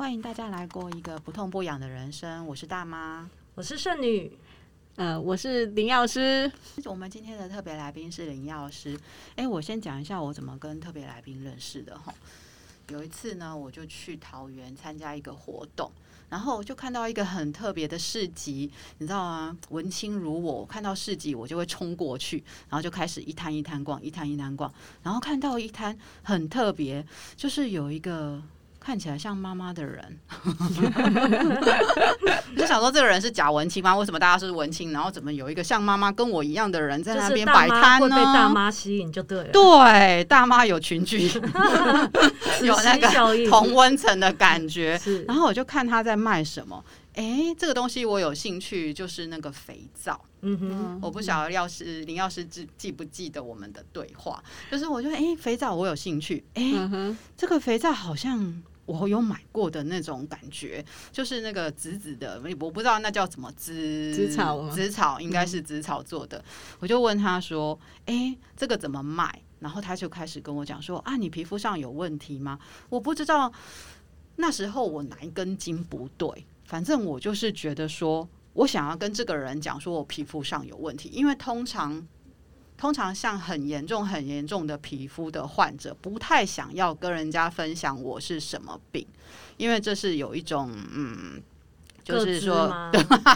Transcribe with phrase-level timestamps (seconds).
[0.00, 2.46] 欢迎大家来过一个不痛不痒的人生。
[2.46, 4.32] 我是大妈，我是圣女，
[4.96, 6.50] 呃，我是林药师。
[6.86, 8.98] 我们今天的特别来宾是林药师。
[9.36, 12.14] 哎，我先讲一下我怎么跟特别来宾认识的哈。
[12.88, 15.92] 有一次呢，我就去桃园参加一个活动，
[16.30, 19.58] 然后就看到一个很特别的市集，你知道吗？
[19.68, 24.72] 文青如我，看到市集我就会冲过去，然后就开始一摊一摊逛，一摊一摊逛，
[25.02, 27.06] 然后看到一摊很特别，
[27.36, 28.42] 就是有一个。
[28.80, 30.18] 看起来像妈妈的人，
[32.56, 33.94] 就想说这个人是假文青吗？
[33.94, 34.90] 为什么大家是文青？
[34.90, 38.08] 然后怎么有一个像妈妈跟我一样的人在那边摆摊呢？
[38.08, 39.50] 会被大妈吸引就对了。
[39.52, 41.30] 对，大妈有群聚，
[42.64, 44.98] 有那个同温层的感觉。
[45.28, 46.82] 然后我就看他在卖什么，
[47.14, 50.18] 哎，这个东西我有兴趣，就是那个肥皂。
[50.40, 54.42] 嗯哼，我不晓得药师林药师记记不记得我们的对话？
[54.70, 56.72] 就是我觉得，哎，肥皂我有兴趣，哎，
[57.36, 58.62] 这个肥皂好像。
[58.98, 66.38] 我有买过的那种感觉，就是那个紫紫的，我不知道那叫什么紫紫草，紫草应该是紫草做的。
[66.38, 66.44] 嗯、
[66.80, 72.58] 我就问他说：“哎、欸，这个怎么卖？”然后他就开始跟我讲说：“啊，你皮肤上有问题吗？”
[72.90, 73.52] 我不知道
[74.36, 82.06] 那时候我哪一根筋不对，反正我就是觉得说我想要跟这个人讲说我皮肤上有问题，因为通常。
[82.80, 89.06] 通常像很严重、很严重的皮肤的患者，不太想要跟人家分享我是什么病，
[89.58, 91.42] 因为这是有一种嗯，
[92.02, 92.72] 就是说，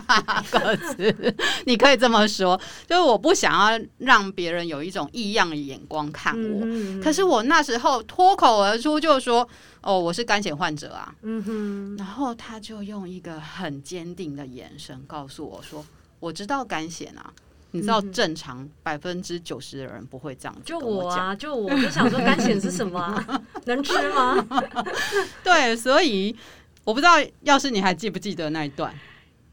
[0.50, 6.61] 个子，你可以这么说，就是我不想要让别人有一种异样的眼光看我。
[6.65, 9.47] 嗯、可是我那时候脱口而出就说
[9.83, 15.84] ：“哦，我是干癬患者啊。”嗯哼，然后他就用一个很坚定的眼神告诉我说
[16.19, 17.31] ：“我知道干癬啊。”
[17.75, 20.61] 你知道正常百分之九十的人不会这样子。
[20.64, 23.42] 就我啊，就我就想说干癬是什么啊？
[23.66, 24.47] 能吃吗？
[25.42, 26.34] 对，所以
[26.84, 28.94] 我不知道，要是你还记不记得那一段？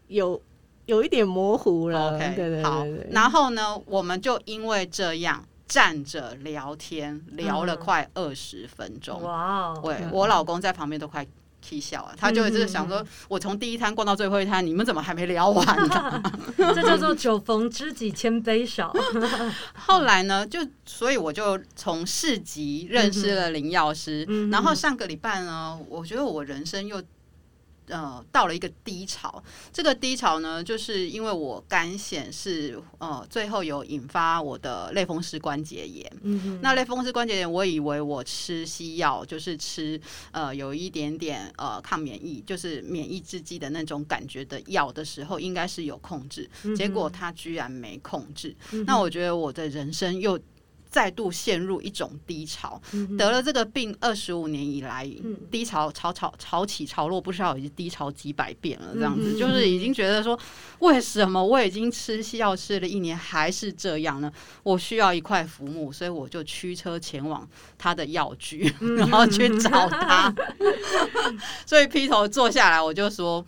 [0.07, 0.39] 有
[0.85, 2.15] 有一点模糊了。
[2.15, 2.85] OK，对对对，好。
[3.09, 9.19] 然后呢，我们就因为这样站着聊天，聊了快二十分钟。
[9.23, 9.81] 哇哦！
[9.83, 11.25] 对，我老公在旁边都快。
[11.61, 12.13] 气笑啊！
[12.17, 16.23] 他就一直想说，我从第一摊逛到最后一摊，你们怎么还没聊完呢？
[16.75, 18.93] 这叫做酒逢知己千杯少。
[19.75, 27.01] 后来呢，就所以我就从市集认识了林药师，嗯、然后上个礼拜呢，我觉得我人生又。
[27.91, 29.43] 呃，到了一个低潮。
[29.71, 36.11] 这个低潮呢，就是因为我肝显是呃，最后有引发我的类风湿关节炎。
[36.61, 39.99] 那类风湿关节炎，我以为我吃西药，就是吃
[40.31, 46.49] 呃有一点点呃抗免疫，就是免疫制剂的那种感觉的药的时候，应该是有控制。
[46.63, 48.55] 嗯、结果它居然没控制。
[48.71, 50.39] 嗯、那我觉得我的人生又。
[50.91, 52.79] 再度陷入一种低潮，
[53.17, 55.09] 得了这个病二十五年以来，
[55.49, 58.89] 低潮潮潮潮起潮落，不知道已经低潮几百遍了。
[58.93, 60.37] 这样子就是已经觉得说，
[60.79, 64.29] 为什么我已经吃西药吃了一年还是这样呢？
[64.63, 67.47] 我需要一块浮木，所以我就驱车前往
[67.77, 70.33] 他的药局，然后去找他。
[71.65, 73.45] 所以劈头坐下来，我就说。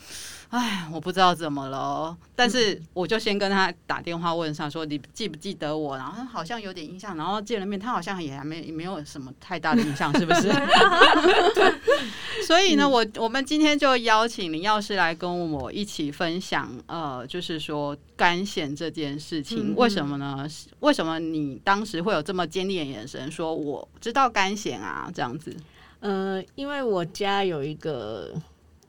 [0.54, 5.98] 哎，我不知道怎么了，但是我就先跟他打电话问上，说你记不记得我？
[5.98, 10.54] 然后他好像有点印象，然后见了面，他好像也还没也没有什么太大的印象，是不是？
[12.46, 20.48] 所以呢，我我们今天就邀请林药师来跟我一起分享，呃，就是说干癬这件事情，为什么呢？
[20.82, 25.10] 为什么你当时会有这么坚定的眼神，说我知道干癬啊？
[25.12, 25.52] 这样子，
[26.00, 28.32] 呃，因为我家有一个。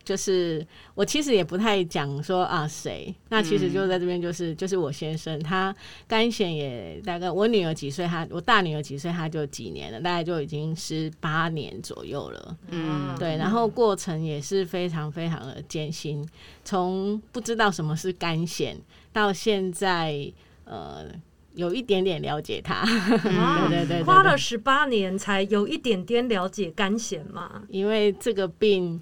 [0.04, 5.75] 就是我其实也不太讲说啊谁，那其实就在这边就是、嗯、就是我先生他
[6.06, 13.16] 干癬也大概我女儿几岁他我大女儿几岁他就几年了，大概就已经十八年左右了，嗯。
[13.19, 16.28] 对，然后过程也是非常非常的艰辛，
[16.65, 18.75] 从不知道什么是干癬
[19.12, 20.31] 到现在
[20.65, 21.06] 呃
[21.54, 29.00] 有一点点了解他，嗯、 对，对，对对对，花了十八年才有一点点了解干癬嘛，因为这个病。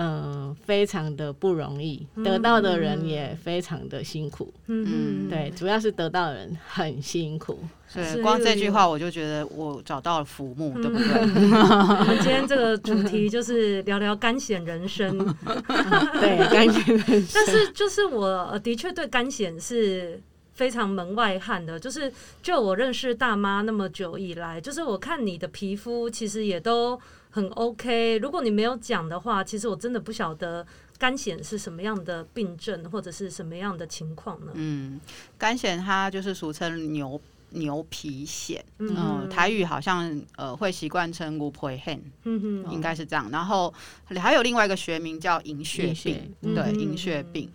[0.00, 4.54] 嗯，非常的不容易，得到的人也非常的辛苦。
[4.68, 4.86] 嗯
[5.26, 7.58] 嗯，对，主要是得到的人很辛苦。
[7.92, 11.06] 对，光这句话我就觉得我找到了浮木，对不对？
[11.18, 15.18] 我们今天这个主题就是聊聊干险人生。
[16.20, 17.28] 对，干 险人生。
[17.34, 20.20] 但是就是我的确对干险是
[20.52, 27.00] 非常门外汉的，就是就我认识大妈那么久以来，就是我看你的皮肤其实也都。
[27.38, 30.66] 很 OK，如果你没有讲的话，其实我真的不晓得
[30.98, 34.50] 干癬是什么样的病症或者是什么样的情况呢？
[34.54, 35.00] 嗯，
[35.38, 37.20] 干癬它就是俗称牛
[37.50, 43.30] 牛皮癣，嗯嗯，台语好像呃会习惯称牛皮癣，嗯哼，应该是这样。
[43.30, 43.72] 然后
[44.20, 47.48] 还有另外一个学名叫银屑病，对，嗯银屑病。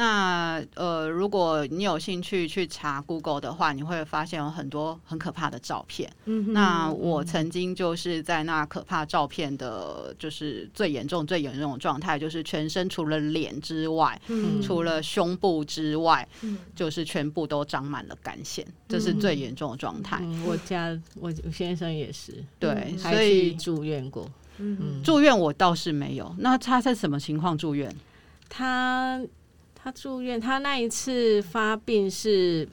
[0.00, 6.10] 那呃，如果你有兴趣去查 Google 的话，你会发现有很多很可怕的照片。
[6.24, 20.18] 嗯，那我曾经就是在那可怕照片的，就是最严重、最严重的状态，就是全身除了脸之外，嗯除了胸部之外，嗯就是全部都长满了肝腺，这是最严重的状态。
[20.22, 24.26] 嗯，我家我先生也是，对，所以住院过。
[24.56, 26.34] 嗯住院我倒是没有。
[26.38, 27.94] 那他在什么情况住院？
[28.48, 29.20] 他
[29.82, 32.68] 他住院，他那一次发病是，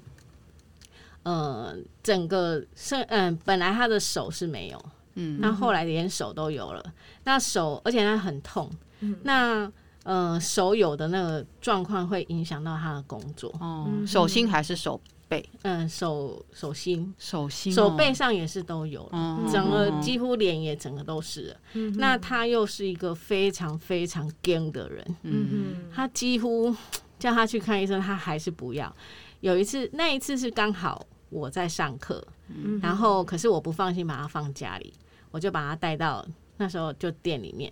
[1.24, 6.84] 呃，整个身嗯、呃，本来他的手是没有，嗯，那后来连手都有了。
[7.24, 8.70] 那手而且他很痛，
[9.00, 9.72] 嗯那
[10.04, 13.50] 呃手有的那个状况会影响到他的工作。
[13.60, 21.94] 哦，嗯手心还是手背，嗯，手手心、手心、手背上也是都有，嗯、整个几乎脸也整个都是、嗯。
[21.98, 26.76] 那他又是一个非常非常 gay 的人，嗯他几乎
[27.20, 28.94] 叫他去看医生，他还是不要。
[29.42, 34.94] 有一次，那一次是刚好我在上课、嗯，然后可是我不放心把他放家里，
[35.32, 36.26] 我就把他带到
[36.58, 37.72] 那时候就店里面，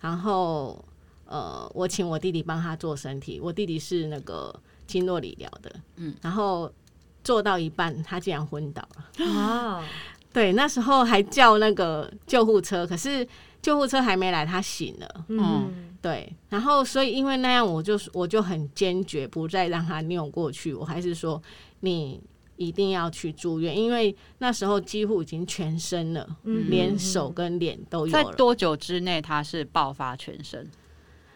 [0.00, 0.84] 然后。
[1.24, 4.54] 呃，我请我弟弟帮他做身体，我弟弟是那个
[4.86, 6.70] 经络理疗的，嗯，然后
[7.22, 9.26] 做到一半，他竟然昏倒了。
[9.26, 9.84] 啊，
[10.32, 13.26] 对，那时候还叫那个救护车，可是
[13.60, 15.24] 救护车还没来，他醒了。
[15.28, 21.40] 嗯对，然后所以因为那样，我就我就很坚决不再让他扭过去，我还是说
[21.80, 22.20] 你
[22.56, 28.24] 一定要去住院，因为那时候几乎已经全身了，嗯连手跟脸都有在。
[28.36, 30.68] 多久之内他是爆发全身？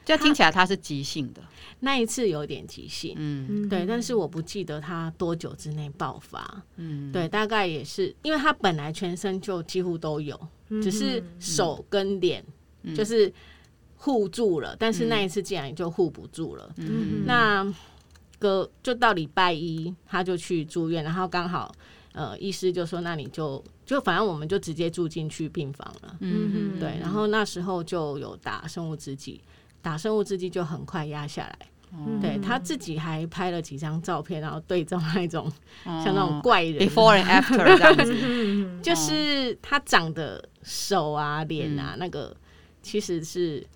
[0.05, 1.41] 这听起来他是急性的，
[1.81, 3.47] 那一次有点急性，嗯。
[3.49, 3.69] 嗯。
[3.69, 6.63] 对，但是我不记得他多久之内爆发。
[6.77, 10.39] 嗯，对，大概也是因为他本来全身就几乎都有，
[10.71, 12.45] 嗯只是手跟脸
[12.95, 13.33] 就是
[13.97, 16.73] 护住了，但是那一次竟然就护不住了。
[16.77, 17.25] 嗯。
[17.27, 17.75] 那
[18.39, 21.75] 个就到礼拜一，他就去住院，然后刚好
[22.13, 26.17] 呃，医师就说，那你就就反正我们就直接住进去病房了。
[26.21, 26.79] 嗯。
[26.81, 29.41] 对，然后那时候就有打生物制剂，
[29.83, 31.59] 打生物制剂就很快压下来。
[31.93, 32.21] 嗯。
[32.21, 35.51] 对他自己还拍了几张照片，然后对照那种
[35.85, 36.03] 嗯。
[36.05, 38.83] 像那种怪人，before and after 这样子， 嗯。
[38.83, 42.37] 就是他长的手啊、脸啊，那个
[42.83, 43.67] 其实是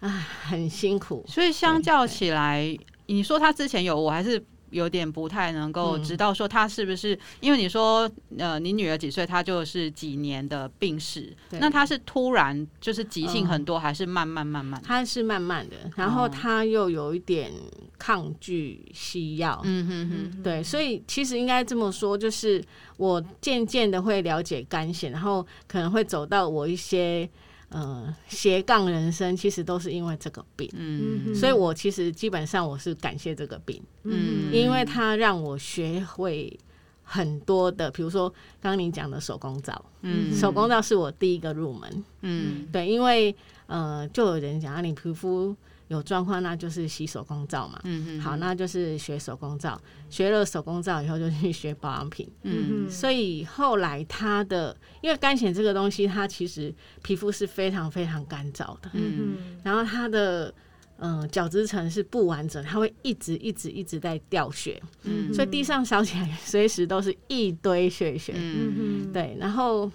[0.00, 1.24] 啊很辛苦。
[1.28, 14.82] 所以相较起来，你说他之前有，我还是有点不太能够知道说他是不是，因为你说呃，你女儿几岁，她就是几年的病史，那他是突然就是急性很多，还是慢慢慢慢？
[14.82, 17.52] 他是慢慢的，然后他又有一点
[17.98, 22.62] 抗拒西药，嗯哼哼，对，所以其实应该这么说，就是
[22.96, 27.28] 我渐渐的会了解肝险，然后可能会走到我一些
[27.72, 36.58] 呃斜杠人生，其实都是因为这个病，嗯所以我其实基本上我是感谢这个病，嗯，因为它让我学会
[37.02, 38.28] 很多的，比如说
[38.60, 43.34] 刚刚您讲的手工皂，嗯手工皂是我第一个入门，嗯对，因为
[43.66, 45.56] 呃就有人讲啊，你皮肤
[45.92, 47.78] 有状况，那就是洗手工皂嘛。
[47.84, 52.26] 嗯嗯好，那就是学手工皂，学了手工皂以后就去学保养品。
[52.42, 59.36] 嗯所以后来他的，因为干癣这个东西，它其实皮肤是非常非常干燥的，嗯。
[59.62, 60.52] 然后它的
[60.98, 68.32] 嗯角质层是不完整，它会一直一直一直在掉血，嗯所以地上扫起来随时都是一堆血血。
[68.36, 68.74] 嗯。
[68.78, 69.90] 嗯对，然后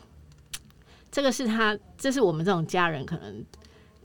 [1.12, 3.44] 这个是他，这是我们这种家人可能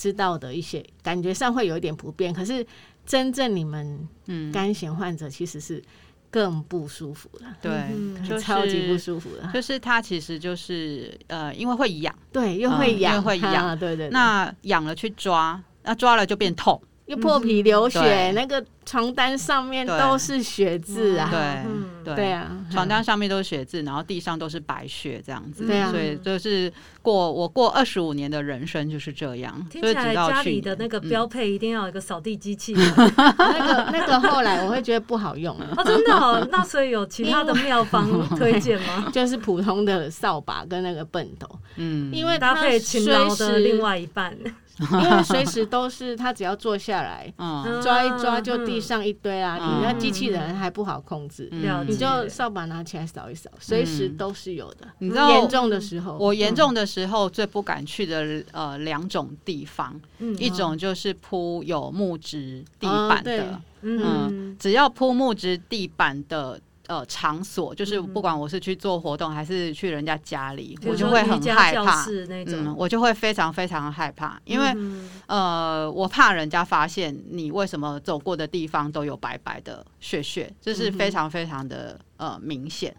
[0.02, 2.34] 知道的一些，感觉上会有一点不便。
[2.34, 2.66] 可是
[3.06, 5.80] 真正你们嗯，干癬患者其实是
[6.28, 9.48] 更不舒服的，对，嗯就是超级不舒服的。
[9.54, 21.28] 就是它其实就是呃，因为会痒，对，又会嗯痒，因为会痒对对那痒了去抓，那抓了就变痛，又破皮流血，对那个床单上面都是血渍啊。
[21.30, 25.64] 对嗯对对啊，床单上面都是血渍，然后地上都是白血，这样子。
[25.66, 29.54] 对啊所以就是过我过二十五年的人生就是这样。
[29.70, 36.46] 所以听起来家里的那个标配一定要有一个扫地机器人那个那个后来我会觉得不好用啊，哦，真的哦。
[36.50, 39.08] 那所以有其他的妙方推荐吗？
[39.14, 44.36] 就是普通的扫把跟那个畚斗，嗯，因为它搭配勤劳的另外一半，
[44.80, 47.80] 因为随时都是他只要坐下来嗯。
[47.82, 49.78] 抓一抓就地上一堆啊，嗯。
[49.78, 51.48] 你那机器人还不好控制，
[51.86, 54.86] 你就扫把拿起来扫一扫，随时都是有的。
[54.98, 72.04] 你知道严重的时候，我严重的时候最不敢去的呃两种地方，嗯一种就是铺有木质地板的，嗯嗯，只要铺木质地板的呃场所，就是不管我是去做活动还是去人家家里，嗯、我就会很害怕。
[72.46, 82.94] 嗯，我就会非常非常害怕，因为、嗯、呃，我怕人家发现你为什么走过的地方都有白白的血血，这是非常非常的呃明显。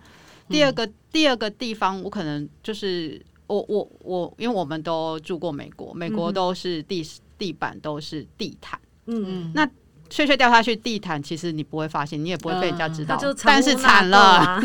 [0.48, 7.06] 第二个、嗯、第二个地方，我可能就是我我我，因为我们都住过美国，美国都是地
[7.38, 9.26] 地板都是地毯，嗯。
[9.28, 9.70] 嗯，那。
[10.10, 13.18] 碎碎掉下去，地毯其实你不会发现，你也不会被人家知道。
[13.20, 14.62] 嗯、但是惨了，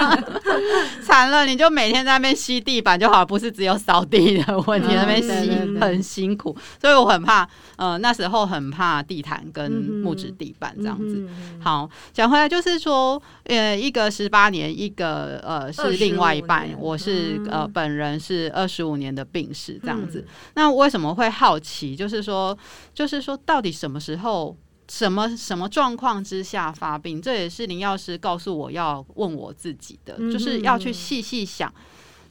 [1.04, 6.56] 惨了，你就每天在那边吸地板就好，不是只有扫地的问题，嗯、那边吸很辛苦。
[6.80, 11.26] 所以我很怕，呃，那时候很怕地毯跟木质地板这样子。
[11.28, 20.20] 嗯、好，讲回来就是说，呃，一个十八年，一个呃是另外一半，我是、嗯、呃本人是二十五年的病史这样子。
[20.20, 21.94] 嗯、那为什么会好奇？
[21.94, 22.56] 就是说，
[22.94, 24.56] 就是说，到底什么时候？
[24.88, 27.20] 什么什么状况之下发病？
[27.20, 31.70] 这也是林药师告诉我要问我自己的，嗯、就是要去细细想，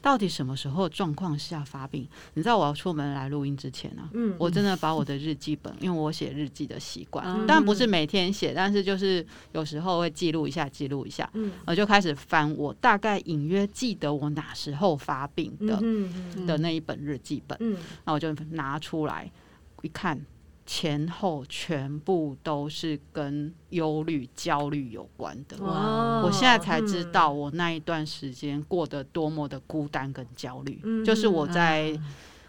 [0.01, 2.07] 到底什么时候状况下发病？
[2.33, 15.79] 你知道我要出门来录音之前呢、啊，嗯、我真的把我的日记本，因为我写日记的习惯，嗯、但不是每天写，但是就是有时候会记录一下，记录一下，嗯、我就开始翻，我大概隐约记得我哪时候发病的、
[16.47, 19.31] 的那一本日记本，嗯、那我就拿出来
[19.83, 20.19] 一看。
[20.67, 25.57] 前后全部都是跟忧虑、焦虑有关的。
[25.63, 26.21] 哇！
[26.21, 30.79] 我现在才知道，我那一段时间过得多么的孤单跟焦虑。
[30.83, 31.97] 嗯、就是我在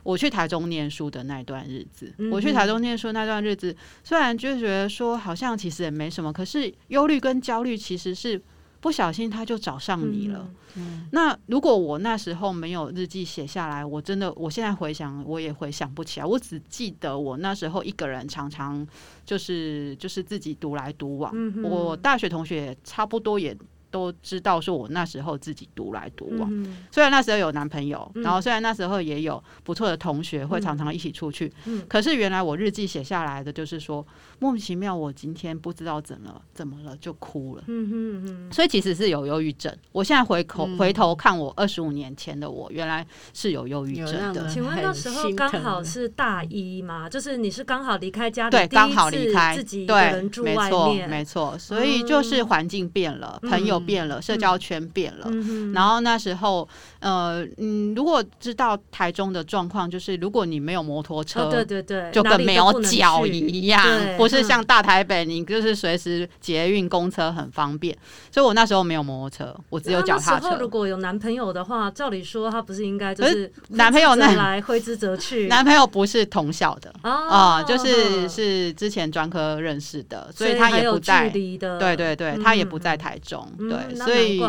[0.03, 8.43] 我去台中念书的那段日子，嗯、我去台中念书那段日子，虽然就觉得说好像其实也没什么，可是忧虑跟焦虑其实是。
[8.81, 10.49] 不小心他就找上你了。
[10.77, 16.27] 嗯嗯、那如果我那时候没有日记写下来，我真的，我现在回想，我也回想不起来。
[16.27, 18.87] 我只记得我那时候一个人，常常
[19.25, 21.33] 就是就是自己独来独往。
[21.35, 23.57] 嗯、我大学同学也差不多也。
[23.91, 26.47] 都知道说，我那时候自己独来独往。
[26.53, 31.51] 嗯、虽然那时候有男朋友，嗯、然后虽然那时候也有不错的同学，会常常一起出去。
[31.65, 34.07] 嗯、可是原来我日记写下来的就是说，
[34.39, 37.65] 莫名其妙，我今天不知道怎么怎么了就哭了。
[37.67, 39.75] 嗯哼哼，所以其实是有忧郁症。
[39.91, 44.47] 我现在回头、嗯、回头看我二十五年前的我，原来是有忧郁症的。
[44.49, 47.09] 请问那时候刚好是大一吗？
[47.09, 51.59] 就是你是刚好离开家里，对，刚好离开自己一个人住外面，没错，没错。
[51.59, 53.79] 所以就是环境变了，嗯、朋友。
[53.89, 56.69] 变了，社交圈变了，嗯、然后那时候，
[56.99, 63.83] 呃，嗯，如果知道台中的状况，就是如果你没有摩托车，哦、对对对，就跟没有脚一样，
[64.19, 67.97] 不，不是像大台北，你就是随时捷运、公车很方便。
[68.31, 70.57] 所以我那时候没有摩托车，我只有脚踏车。
[70.59, 75.47] 如果有男朋友的话，照理说他不是应该就是男朋友那来挥之则去？
[75.49, 81.31] 男朋友不是同校的啊、哦呃，就是是之前专科认识的，所以他也不在。
[81.31, 83.47] 对对对，他也不在台中。
[83.59, 84.43] 嗯、对，所以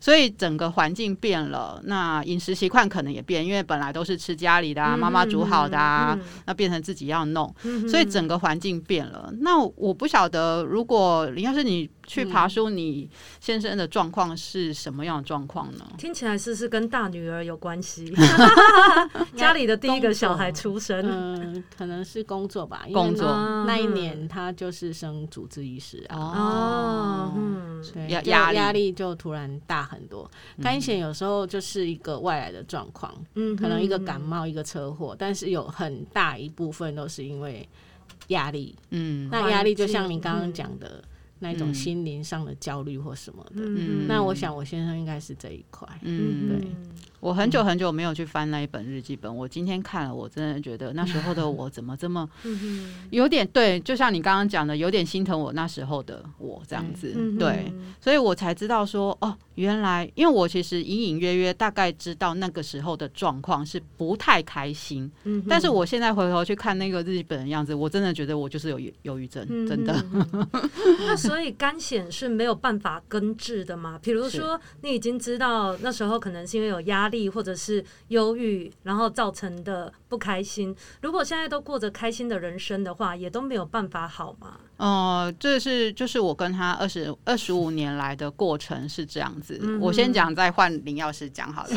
[0.00, 7.52] 所以整个环境变了，那饮食习惯可能也变，因为本来都是吃家里的啊，妈妈煮好的啊，那变成自己要弄，
[7.88, 9.23] 所以整个环境变了。
[9.40, 11.88] 那我不晓得，如果要是你。
[12.06, 13.08] 去爬梳，你
[13.40, 15.86] 先生的状况是什么样的状况呢？
[15.96, 18.14] 听起来是是跟大女儿有关系，
[19.34, 22.84] 家里的第一个小孩出生，嗯，可能是工作吧。
[22.92, 23.26] 工作
[23.66, 30.30] 那一年他就是升主治医师啊，哦，嗯，压压压力就突然大很多。
[30.62, 37.66] 肝险有时候就是一个外来的状况，嗯，可能一个感冒，一个车祸，但是有很大一部分都是因为
[38.28, 41.02] 压力，嗯，那压力就像你刚刚讲的。
[41.40, 46.68] 那种心灵上的焦虑或什么的，嗯、那我想我先生应该是这一块，嗯，对。
[47.24, 52.28] 我很久很久没有去翻那一本日记本，我今天看了，我真的觉得那时候的我怎么这么
[53.08, 65.10] 有点对，就像你刚刚讲的，有点心疼我那时候的我这样子，对，所以我才知道说，哦，原来因为我其实隐隐约约大概知道那个时候的状况是不太开心，
[65.48, 69.94] 但是我现在回头去看那个日记本的样子，我真的觉得我就是有忧郁症，真的。
[71.06, 73.98] 那所以肝癣是没有办法根治的吗？
[74.02, 77.13] 比如说你已经知道那时候可能是因为有压力。
[77.28, 80.74] 或者是忧郁，然后造成的不开心。
[81.02, 84.58] 如果现在都过着开心的人生的话，也都没有办法好吗？
[84.76, 89.58] 呃，这是就是我跟他二十二十五年来的过程是这样子。
[89.62, 91.70] 嗯、我先讲，再换林药师讲好了。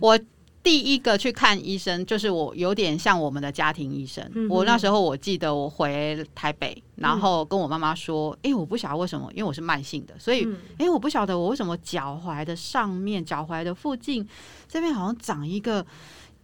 [0.00, 0.18] 我。
[0.62, 4.24] 第一个去看医生，就是我有点像我们的家庭医生。
[4.34, 10.56] 嗯、我那时候我记得我回台北，然后跟我妈妈说：“哎、嗯欸，我不晓得为什么，因为我是慢性的，所以哎、嗯。
[10.78, 14.26] 欸，我不晓得我为什么脚踝的上面、脚踝的附近
[14.68, 15.84] 这边好像长一个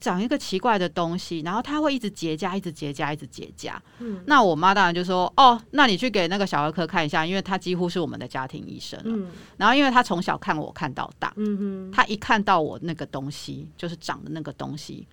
[0.01, 3.73] 长一个奇怪的东西，然后它会一直结痂，一直结痂，一直结痂。
[3.99, 9.05] 嗯，那我妈当然就说：“哦，那你去给那个小儿科看一下，因为他几乎是我们的家庭医生了。
[9.07, 9.29] 嗯”
[9.59, 15.07] 然后因为他从小看我看到大，嗯哼，他一看到我那个东西，就是长的那个东西，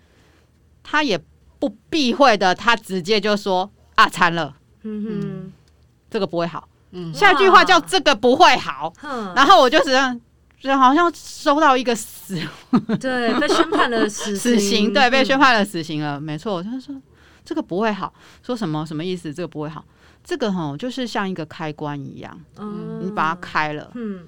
[0.83, 1.19] 他也
[1.57, 5.53] 不避讳的，他直接就说：“啊，惨了，嗯哼，
[6.09, 8.93] 这个不会好。”嗯，下一句话叫“这个不会好”，
[9.35, 10.21] 然后我就这样。
[10.65, 12.41] 就好像收到一个死，
[12.99, 16.63] 对，被宣判了死死刑，对，被宣判了死刑了，没错。
[16.63, 16.99] 他说
[17.43, 19.31] 这个不会好，说什么什么意思？
[19.31, 19.85] 这个不会好，
[20.23, 24.25] 这个哈就是像一个开关一样，嗯，你把它开了，嗯，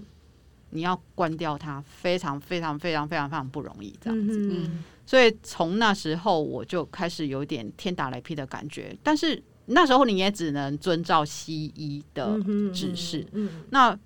[0.70, 4.38] 你要关掉它，非常非常非常非常非常不容易，这样子。
[4.38, 12.39] 嗯，所以从那时候我就开始有点天打雷劈的感觉，但是那时候你也只能遵照西医的
[12.72, 13.98] 指示，嗯，那。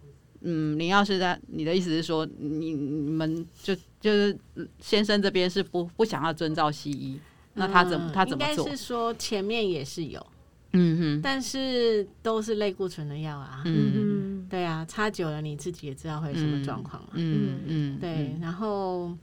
[0.41, 4.37] 嗯，你要是在你的意思是说，你你们就就是
[4.79, 7.19] 先生这边是不不想要遵照西医，
[7.53, 8.65] 那他怎么、嗯、他怎么做？
[8.65, 10.25] 应该是说前面也是有，
[10.73, 13.91] 嗯哼，但是都是类固醇的药啊，嗯。
[13.93, 19.15] 哼，对啊，擦久了你自己也知道会什么状况嘛，嗯嗯，对，然后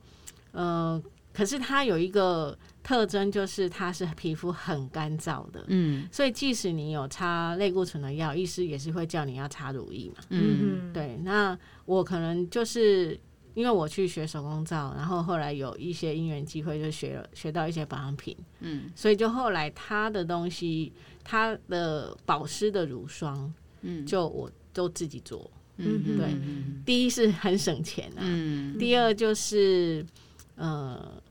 [0.52, 1.02] 呃，
[1.38, 2.58] 可是它有一个。
[2.80, 11.18] 特征就是它是皮肤很干燥的，嗯，所以即使你有擦类固醇的药，医师也是会叫你要擦乳液嘛，嗯，对。
[11.22, 13.20] 那我可能就是
[13.52, 20.90] 因为我去学手工皂，然后后来有一些因缘机会就学了学到一些保养品，嗯，所以就后来他的东西，
[21.22, 23.52] 他的保湿的乳霜，
[23.82, 26.34] 嗯，就我都自己做，嗯，对。
[26.86, 30.06] 第一是很省钱啊，嗯，第二就是
[30.54, 31.22] 呃。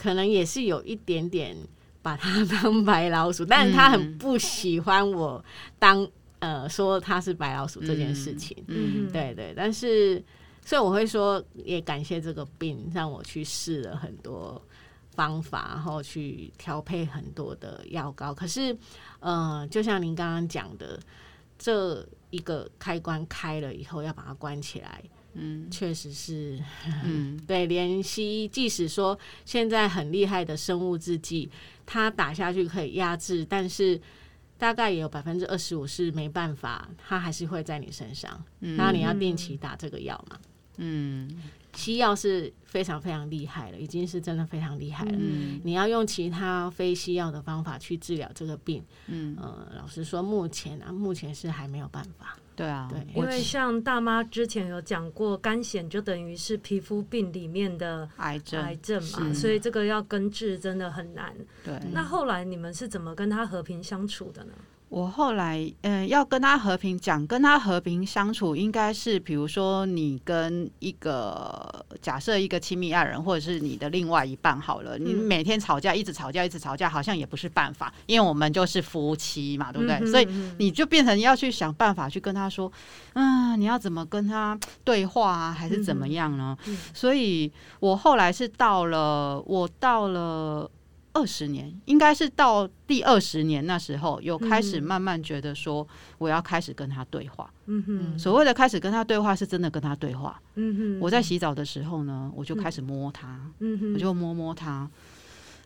[0.00, 1.54] 可能也是有一点点
[2.00, 5.44] 把他当白老鼠， 但是他很不喜欢我
[5.78, 8.56] 当呃说他是白老鼠这件事情。
[8.68, 10.24] 嗯，对对，但是
[10.64, 14.60] 所以我会说，也感谢这个病让我去试了很多
[15.14, 18.32] 方法，然后去调配很多的药膏。
[18.32, 18.74] 可是，
[19.18, 20.98] 呃，就像您刚刚讲的，
[21.58, 25.02] 这一个开关开了以后，要把它关起来。
[25.34, 26.58] 嗯，确实是，
[27.04, 31.48] 嗯， 对，连西医即使说现在很厉害的生物制剂，
[31.86, 34.00] 它打下去可以压制，但是
[34.58, 40.38] 大概也有百分之二十五是没办法，它还是会在你身上，嗯，然后你要定期打这个药嘛，
[40.78, 41.30] 嗯，
[41.74, 52.36] 西药是非常非常厉害了，已经是真的非常厉害了，嗯，你要用其他非西药的方法去治疗这个病，嗯，呃，老实说，目前啊，目前是还没有办法。
[52.56, 61.34] 对啊，对，因为像大妈之前有讲过，肝癣就等于是皮肤病里面的癌症，癌症嘛，所以这个要根治真的很难。
[61.64, 64.52] 对，那后来你们是怎么跟他和平相处的呢？
[64.90, 80.04] 我后来，嗯，要跟他和平讲，跟他和平相处，应该是比如说你跟一个假设一个亲密爱人，或者是你的另外一半好了，你每天吵架，一直吵架，一直吵架，好像也不是办法，因为我们就是夫妻嘛，对不对？
[80.10, 80.26] 所以
[80.58, 82.70] 你就变成要去想办法去跟他说，
[83.12, 86.58] 嗯，你要怎么跟他对话啊，还是怎么样呢？
[86.92, 90.68] 所以我后来是到了，我到了。
[91.12, 95.86] 二十年，应该是到第二十年那时候，有开始慢慢觉得说，
[96.18, 97.52] 我要开始跟他对话。
[97.66, 100.40] 嗯哼，所谓的开始跟他对话，是真的跟他对话。
[100.54, 103.40] 嗯哼，我在洗澡的时候呢，我就开始摸他。
[103.58, 104.88] 嗯哼，我就摸摸他。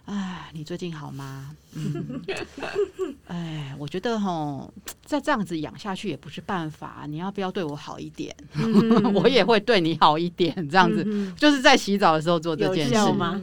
[0.06, 1.56] 哎，你最近好吗？
[1.74, 2.20] 嗯，
[3.26, 4.70] 哎，我觉得吼，
[5.02, 7.06] 再这样子养下去也不是办法。
[7.08, 8.36] 你要不要对我好一点？
[9.14, 10.54] 我也会对你好一点。
[10.68, 13.40] 这样子，就是在洗澡的时候做这件事吗？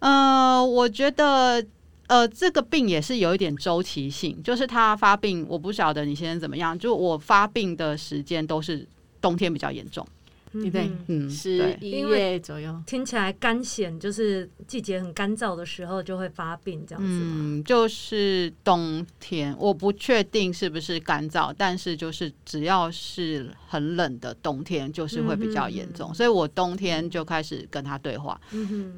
[0.00, 1.64] 呃，我觉得，
[2.08, 6.78] 呃，这个病也是有一点周期性，就是他发病，我不晓得你现在怎么样。
[6.78, 8.86] 就我发病的时间都是
[9.20, 10.06] 冬天比较严重。
[10.52, 17.08] 对对，嗯，十一月左右，听起来干癣就是季节很干燥的时候就会发病这样子。
[17.08, 26.12] 嗯，就是冬天，我不确定是不是干燥，但是就是只要是很冷的冬天，就是会比较严重。
[26.12, 28.40] 所以我冬天就开始跟他对话，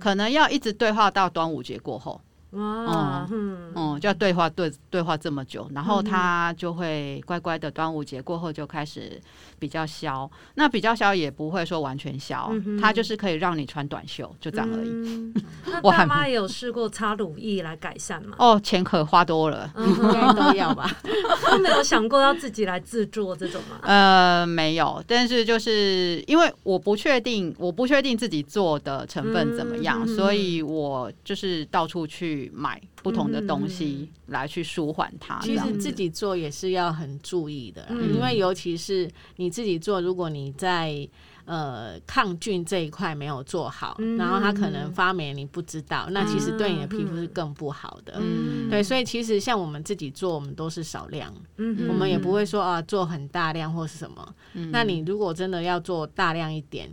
[0.01, 2.21] 可能要一直对话到端午节过后。
[2.53, 9.19] 哇，嗯嗯，就要对话对对话这么久，然后他就会乖乖的，端午节过后就开始
[9.59, 15.33] 比较消，那比较消也不会说完全消，他就是可以让你穿短袖，就这样而已。
[15.83, 18.37] 我大妈也有试过擦乳液来改善吗？
[18.38, 20.91] 哦，钱可花多了，应该都要吧？
[21.51, 23.79] 都没有想过要自己来制作这种吗？
[23.83, 32.42] 呃，没有，但是就是因为我不确定，我不确定自己做的成分怎么样，所以我就是到处去。
[32.43, 35.39] 去买不同的东西来去舒缓它。
[35.41, 41.09] 其实自己做也是要很注意的，嗯、因为尤其是你自己做，如果你在
[41.45, 48.15] 呃抗菌这一块没有做好，嗯、然后它可能发霉，你不知道，嗯、那其实对你的皮肤是更不好的。
[48.21, 54.35] 嗯，对，所以其实像我们自己做，我们都是少量，嗯，我们也不会说啊做很大量或是什么。
[54.55, 56.91] 嗯、那你如果真的要做大量一点。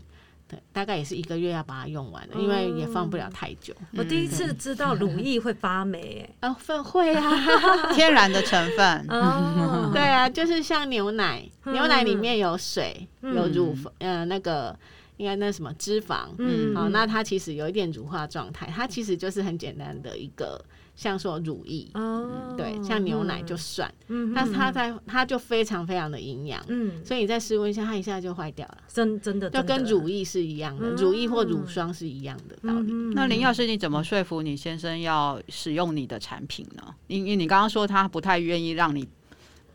[0.50, 3.72] 对，大概也是一个月要把它用完了，因为也放不了太久。
[3.96, 7.24] 我第一次知道乳液会发霉，哎，哦，会啊，
[7.94, 9.08] 天然的成分。
[9.94, 14.76] 对啊，就是像牛奶，牛奶里面有水，有乳，呃，那个
[15.18, 20.60] 应该那什么脂肪，嗯，好，那它其实有一点乳化状态，它其实就是很简单的一个。
[21.00, 32.92] 像说乳液，哦，对，像牛奶就算，嗯，但是它在它就非常非常的营养，嗯，所以你再室温一下，它一下就坏掉了，真真的，就跟乳液是一样的，乳液或乳霜是一样的道理。
[33.16, 36.84] 那林药师，你怎么说服你先生要使用你的产品呢？
[37.08, 39.08] 因为你刚刚说他不太愿意让你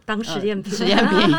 [0.05, 1.35] 当实验品，实验品。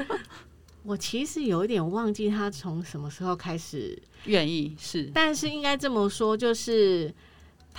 [0.84, 7.10] 我其实有一点忘记他从什么时候开始愿意是，但是应该这么说，就是。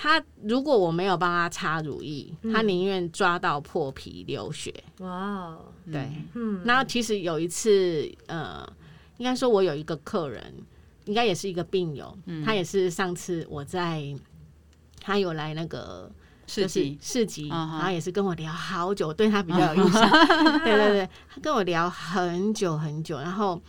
[0.02, 4.72] 他如果我没有帮他擦乳液，嗯、他宁愿抓到破皮流血。
[5.00, 5.54] 哇，
[5.92, 6.62] 对，嗯。
[6.64, 8.66] 然后其实有一次，呃，
[9.18, 10.54] 应该说我有一个客人，
[11.04, 14.02] 应该也是一个病友，嗯、他也是上次我在，
[15.02, 16.10] 他有来那个
[16.46, 20.10] 市集，市集，然后也是跟我聊好久，对他比较有印象。
[20.64, 23.60] 对对对，他跟我聊很久很久，然后。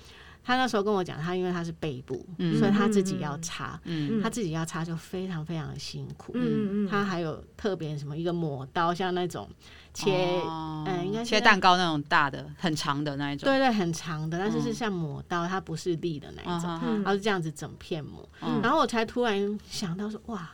[0.43, 6.34] 他那时候跟我讲，他因为他是背部，嗯、所以他自己要擦，嗯、他自己要擦就非常非常的辛苦。
[6.36, 9.47] 嗯、他还有特别什么一个抹刀，像那种
[9.93, 13.45] 切，哦、嗯，应该切蛋糕那种大的、很长的那一种。
[13.47, 18.27] 对对，很长的，但是是像抹刀，它不是利的那一种，嗯、然后是这样子整片抹。
[18.41, 20.49] 嗯、然后我才突然想到说，哇。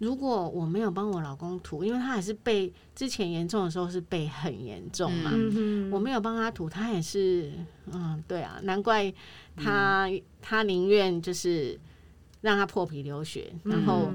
[0.00, 7.52] 如果我没有帮我老公涂，因为他还是被之前严重的时候是被很严重嘛，嗯、我没有帮他涂，他也是，
[7.92, 9.12] 嗯，对啊，难怪
[9.56, 11.78] 他、嗯、他宁愿就是
[12.40, 14.10] 让他破皮流血，嗯、然后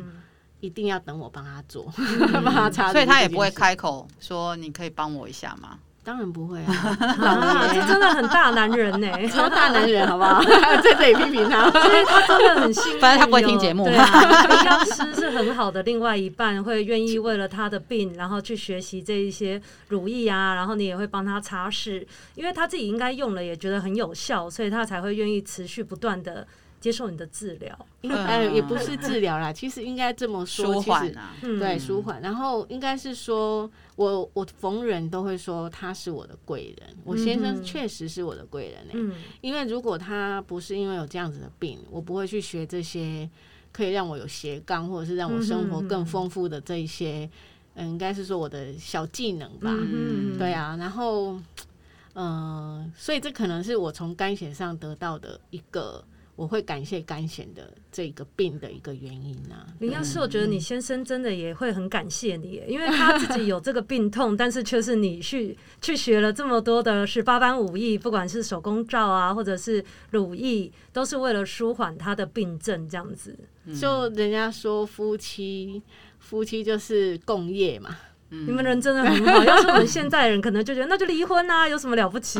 [0.59, 1.85] 一定要等我帮他做，
[2.33, 5.77] 帮、嗯、他擦，所以他也不会开口说你可以帮我一下吗？
[6.05, 10.39] 当然不会啊， 啊，这真的很大男人呢， 超大男人，好不好？
[10.83, 13.85] 在这里批评他，所以他真的很幸运，反正他不会听节目。
[13.85, 26.45] 对啊，林药师是很好的另外一半，会愿意为了他的病，然后去学习这一些乳液啊，然后你也会帮他擦拭，因为他自己应该用了也觉得很有效，所以他才会愿意持续不断的。
[26.79, 32.21] 接受你的治疗，呃，也不是治疗啦，其实应该这么说，舒缓啊，对，舒缓。
[32.21, 39.15] 然后应该是说，我我逢人都会说他是我的贵人，我先生确实是我的贵人呢。
[39.41, 43.27] 因为如果他不是因为有这样子的病，我不会去学这些
[43.71, 47.27] 可以让我有斜杠或者是让我生活更丰富的这一些，
[47.73, 49.71] 嗯，应该是说我的小技能吧。
[49.71, 50.75] 嗯，对啊。
[50.77, 51.39] 然后，
[52.13, 56.05] 嗯，所以这可能是我从肝血上得到的一个。
[56.35, 59.67] 我会感谢干癬的这个病的一个原因呢、啊。
[59.79, 73.33] 林药师，我觉得你先生真的也会很感谢你，因为他自己有这个病痛，但是却是你去去学了这么多的十八般武艺，不管是手工皂啊，或者是乳液，都是为了舒缓他的病症，这样子。
[73.79, 75.81] 就人家说夫妻
[76.19, 77.97] 夫妻就是共业嘛，
[78.31, 79.41] 嗯、你们人真的很好。
[79.43, 82.39] 要是我们现在人，可能就觉得那就离婚啊，有什么了不起？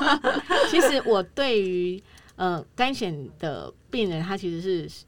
[0.70, 2.02] 其实我对于。
[2.38, 5.04] 呃，肝癣的病人，他其实是，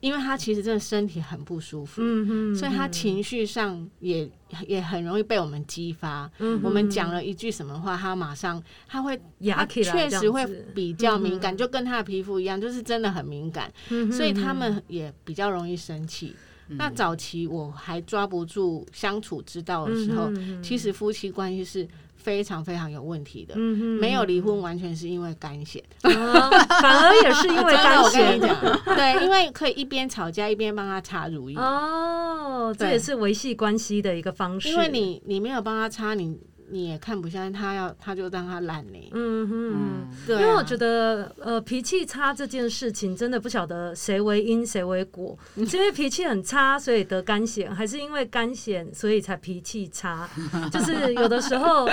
[0.00, 4.26] 因为他其实真的身体很不舒服，嗯哼，所以他情绪上也
[4.66, 6.24] 也很容易被我们激发。
[6.38, 9.14] 嗯哼，我们讲了一句什么话，他马上他会，
[9.52, 13.70] 他确实会比较敏感，就跟他的皮肤一样，就是真的很敏感。
[13.90, 16.34] 嗯哼，所以他们也比较容易生气。
[16.68, 21.86] 那早期我还抓不住相处之道的时候，嗯哼，其实夫妻关系是。
[22.22, 26.50] 非常非常有问题的，嗯、哼没有离婚完全是因为干癬，啊，
[26.82, 28.02] 反而也是因为干癬。
[28.04, 31.56] 我跟你讲，对，因为可以一边吵架一边帮他擦乳液。
[31.56, 34.68] 哦，这也是维系关系的一个方式。
[34.68, 36.38] 因为你你没有帮他擦，你。
[36.70, 39.10] 你也看不下他要，他就让他烂呢。
[39.12, 50.28] 嗯哼，对、啊，因为我觉得，呃，脾气差这件事情真的不晓得谁为因谁为果，是因为脾气很差所以得干癬，还是因为干癬所以才脾气差？
[50.70, 51.88] 就是有的时候，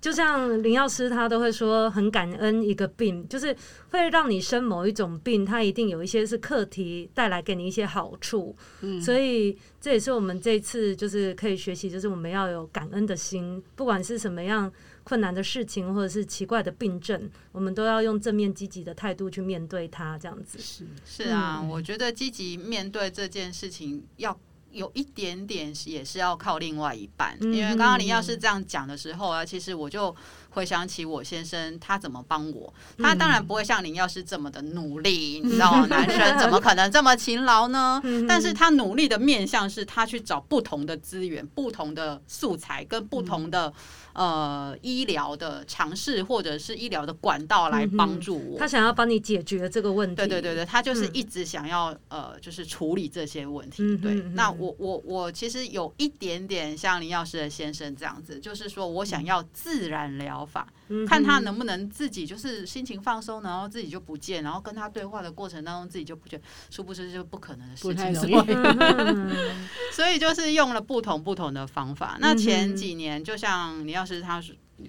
[0.00, 3.54] 就像林药师他都会说，很感恩一个病，就是
[3.90, 8.56] 会让你生某一种病，它一定有一些是课题带来给你一些好处。
[8.82, 9.58] 嗯，所以。
[9.80, 14.70] 这也是我们这一次就是可以学习，就是我们要有感恩的心，不管是什么样
[15.04, 20.18] 困难的事情，或者是奇怪的病症，我们都要用正面积极的态度去面对它。
[20.18, 24.38] 这样子是是啊，嗯、我觉得积极面对这件事情要
[24.70, 30.14] 有一点点也是要靠另外一半，嗯、因为刚刚林药师这样讲的时候啊，其实我就
[30.50, 35.86] 回想起我先生他怎么帮我，他当然不会像林药师这么的努力，你知道吗？
[35.86, 38.00] 男生怎么可能这么勤劳呢？
[38.28, 43.72] 但是他努力的面向是他去找不同的资源、不同的素材跟不同的。
[44.12, 50.16] 呃，医疗的尝试或者是医疗的管道来帮助我，他想要帮你解决这个问题。
[50.16, 53.96] 对对对对，他就是一直想要、嗯、呃，就是处理这些问题。
[53.98, 60.66] 对，嗯、那我我我其实有一点点像林药师的先生这样子，就是说我想要自然疗法。
[61.06, 68.12] 看他能不能自己就是心情放松，然后自己就不见，然后跟他对话的过程当中自己就不见，殊不知就不可能的事情。
[69.92, 72.18] 所以就是用了不同不同的方法。
[72.20, 74.42] 那前几年就像你要是他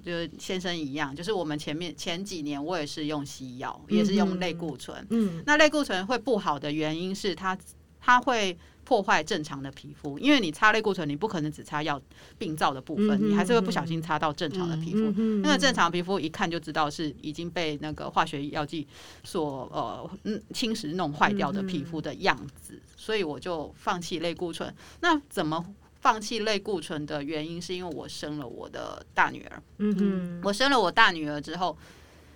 [0.03, 5.05] 就先生一样，就是我们前面前几年我也是用西药，也是用类固醇。
[5.11, 7.57] 嗯，那类固醇会不好的原因是它
[7.99, 8.57] 它会。
[8.91, 11.97] 破坏正常的皮肤，因为你擦类固醇，你不可能只擦药
[12.37, 15.09] 病灶的部分，你还是会不小心擦到正常的皮肤。
[15.41, 18.85] 那个正常皮肤一看就知道是已经被那个化学药剂
[19.23, 24.75] 所呃嗯侵蚀弄坏掉的皮肤的样子，所以我就放弃类固醇。
[24.99, 25.65] 那怎么
[26.01, 29.63] 放弃类固醇的原因，是因为我生了我的大女儿。
[29.77, 31.77] 嗯哼，我生了我大女儿之后，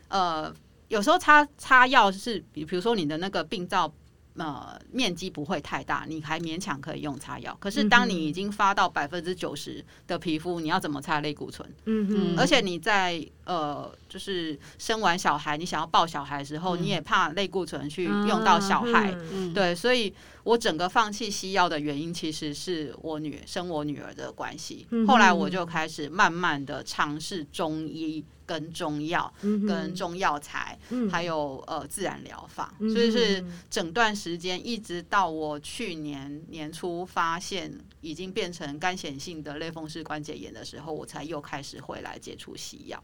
[0.07, 0.55] 呃，
[0.87, 3.93] 有时候擦擦药是比比如说你的那个病灶。
[4.37, 7.55] 呃，面积不会太大，你还勉强可以用擦药。
[7.59, 11.67] 可是当你已经发到百分之九十的皮肤，你要怎么擦类固醇？
[11.85, 19.15] 嗯哼，而且你在呃，就是生完小孩，你想要抱小孩的时候，你也怕类固醇去用到小孩。
[19.53, 24.85] 对，所以我整个放弃西药的原因，其实是我女生我女儿的关系。
[25.07, 28.23] 后来我就开始慢慢的尝试中医。
[28.45, 29.33] 跟中药、
[29.67, 30.77] 跟中药材，
[31.11, 43.03] 还有呃自然疗法，所以是整段时间一直到我去年年初发现已经变成干显性的类风湿关节炎的时候，我才又开始回来接触西药。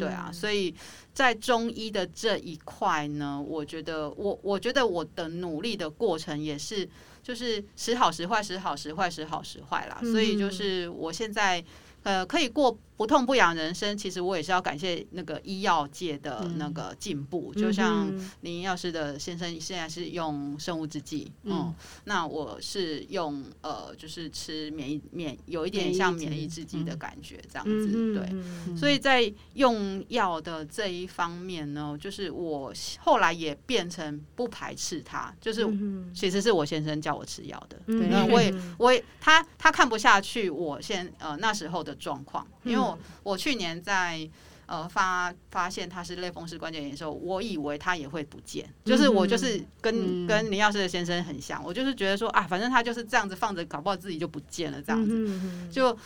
[0.00, 0.74] 对啊，所以
[1.14, 6.88] 在中医的这一块呢，我觉得我我觉得我的努力的过程也是
[7.22, 10.00] 就是时好时坏，时好时坏，时好时坏啦。
[10.02, 11.64] 所以就是我现在。
[12.04, 17.52] 呃，可以过不痛不痒人生，其实我也是要感谢那个医药界的那个进步。
[17.56, 18.08] 嗯、就像
[18.42, 28.28] 林药师的先生现在是用生物制剂，嗯，嗯，那我是用呃，就是吃免疫免有一点像免疫制剂的感觉这样子，嗯、对。
[28.30, 29.20] 嗯、所以在
[29.54, 35.66] 用药的这一方面呢，就是我后来也变成不排斥它，就是
[36.14, 41.92] 其实是我先生叫我吃药的，嗯、对，我也我也他他看不下去，我先呃那时候的。
[42.02, 42.91] 状况，因为我
[43.22, 44.28] 我去年在
[44.66, 55.96] 呃发发现他是类风湿关节炎的时候，我以为他也会不见，就是我就是跟跟林药师的先生很像，我就是觉得说啊，反正他就是这样子放着，搞不好自己就不见了这样子，就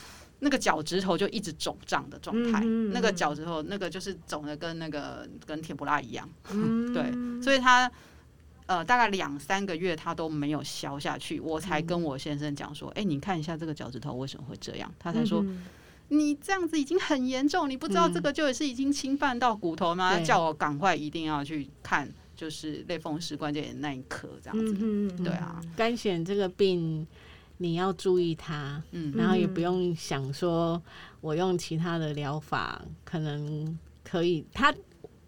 [0.41, 2.61] 那个脚趾头就一直肿胀的状态，
[2.93, 6.29] 那个脚趾头那个就是肿的跟那个跟甜不辣一样，
[6.95, 7.91] 对，所以他。
[8.69, 15.63] 呃，大概两三个月，他都没有消下去，我才跟我先生讲说：“哎、你看一下这个脚趾头为什么会这样？”他才说：“嗯、哼
[16.09, 24.77] 你这样子已经很严重，你不知道这个就是已经侵犯到骨头吗？”嗯、叫我赶快一定要去看，就是类风湿关节炎那一科这样子。
[24.81, 27.07] 嗯、嗯对啊，干癣这个病
[27.59, 30.81] 你要注意它，嗯，然后也不用想说
[31.21, 34.73] 我用其他的疗法可能可以，它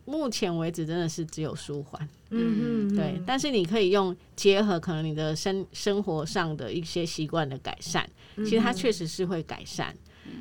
[0.04, 2.08] 目前为止真的是只有舒缓。
[2.30, 9.94] 嗯嗯，对，但是你可以用结合可能你的生生活上的一些习惯的改善，其实它确实是会改善。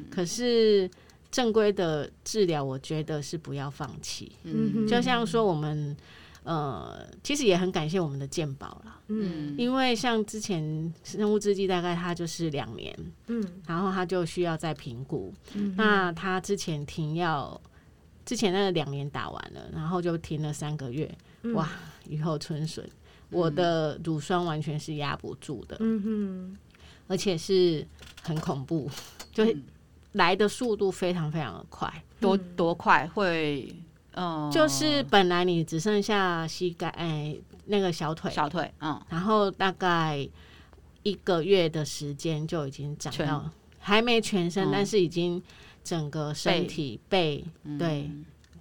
[0.10, 0.90] 可是
[1.32, 4.32] 正规的治疗，我觉得是不要放弃。
[4.44, 5.96] 嗯，就像说我们
[6.44, 9.00] 呃，其实也很感谢我们的健保啦。
[9.08, 12.98] 嗯，因为像之前生物制剂大概它就是两年，
[13.28, 15.34] 嗯，然后它就需要再评估。
[15.54, 17.60] 嗯，那他之前停药，
[18.26, 21.14] 之前那个两年打完了，然后就停了三个月。
[21.54, 21.70] 哇，
[22.10, 22.86] 雨后春笋，
[23.30, 26.58] 我的乳酸完全是压不住的，嗯哼，
[27.08, 27.86] 而且是
[28.22, 28.90] 很恐怖，
[29.32, 29.58] 就是
[30.14, 33.74] 来的速度非常非常的快，多多快会，
[34.14, 40.28] 嗯，就是本来你只剩下膝盖，哎，那个小腿，小腿，嗯，然后大概
[41.04, 45.42] 一个月的时间就已经长到，还没全身，但是已经
[45.84, 47.46] 整个身体背，
[47.80, 48.10] 对。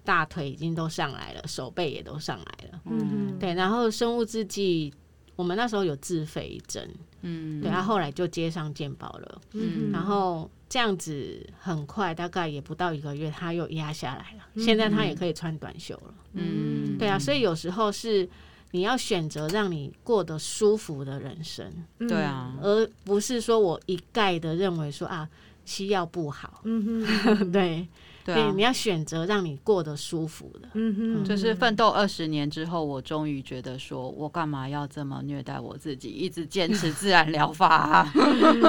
[0.05, 2.81] 大腿已经都上来了，手背也都上来了。
[2.85, 3.53] 嗯，对。
[3.55, 4.95] 然后生物制剂，
[5.37, 6.91] 我们那时候有自费一针，
[7.23, 7.71] 嗯，对。
[7.71, 9.93] 他后后来就接上健保了，嗯。
[9.93, 14.47] 然后这样子很快，大概也不到一个月，他又压下来了。
[14.55, 14.63] 嗯。
[14.65, 16.97] 现在他也可以穿短袖了，嗯。
[16.99, 18.29] 对啊，所以有时候是
[18.73, 25.29] 你要选择让你过得舒服的人生，对啊，而不是说我一概的认为说啊，
[25.65, 27.87] 西药不好，嗯哼， 对。
[28.27, 30.69] 对、啊，你要选择让你过得舒服的。
[30.75, 38.13] 嗯哼，就是奋斗二十年之后，我终于觉得说，我干嘛要这么虐待我自己，一直坚持自然疗法啊？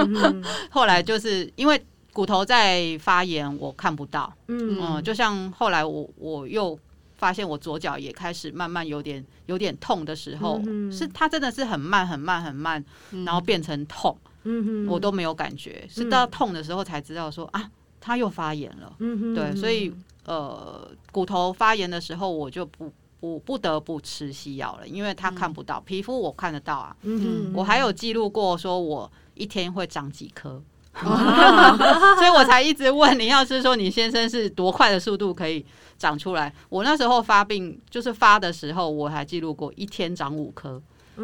[0.70, 4.32] 后来就是因为骨头在发炎，我看不到。
[4.48, 6.78] 嗯嗯，就像后来我我又
[7.16, 12.84] 发现我左脚也开始慢慢有点有点痛的时候，是它真的是很慢很慢很慢，
[13.26, 14.16] 然后变成痛。
[14.44, 17.70] 嗯哼，我都没有感觉，是到痛的时候才知道说啊。
[18.08, 19.94] 他又发炎了，嗯哼，对，所以
[20.24, 22.90] 呃，骨头发炎的时候，我就不
[23.20, 30.64] 不不得不吃西药了，因为他看不到，皮肤我看得到啊，嗯哼，我还有记录过，说我一天会长几颗，
[30.96, 35.66] 所以我才一直问林药师说，你先生是多快的速度可以
[35.98, 36.54] 长出来？
[36.70, 40.82] 我那时候发病就是发的时候，我还记录过一天长五颗。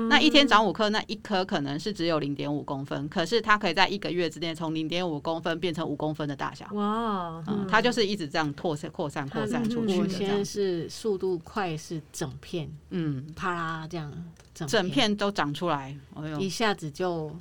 [0.09, 6.65] 那一天长五颗，那一颗可能是只有零点五公分，可是它可以在一个月之内从零点五公分变成五公分的大小。
[6.73, 10.09] 哇，嗯，它就是一直这样扩散、扩散、扩散出去的。
[10.09, 14.11] 现在是速度快，是整片，嗯，啪啦这样，
[14.53, 17.31] 整整片都长出来，哎呦，一下子就，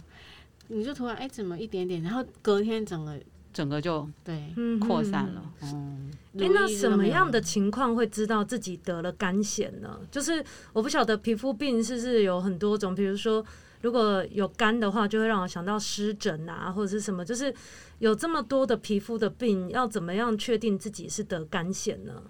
[0.69, 3.19] 你就突然哎，怎么一点点，然后隔天整个。
[3.53, 5.43] 整个就对扩散了。
[5.63, 9.99] 嗯，哎，那什么样的情况会知道自己得了干癬呢？
[10.11, 13.45] 就是我不晓得皮肤病是不是有很多种，比如说
[13.83, 17.55] 如果有肝的话，就会让我想到湿疹啊，或者是什么，就是
[17.99, 22.23] 有这么多的皮肤的病，要怎么样确定自己是得干癬呢？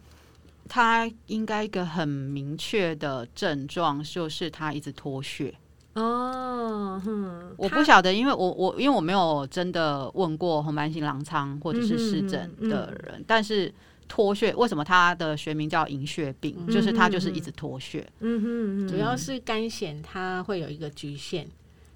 [0.69, 5.55] 他应该一个很明确的症状就是他一直脱屑。
[5.95, 13.73] 哦，哼，我不晓得，因为我我因为我没有真的问过红斑性狼疮或者是湿疹的人，嗯嗯、但是
[14.09, 21.47] 脱屑为什么它的学名叫银屑病，嗯、就是它就是一直脱屑，嗯哼，主要是干癬它会有一个局限，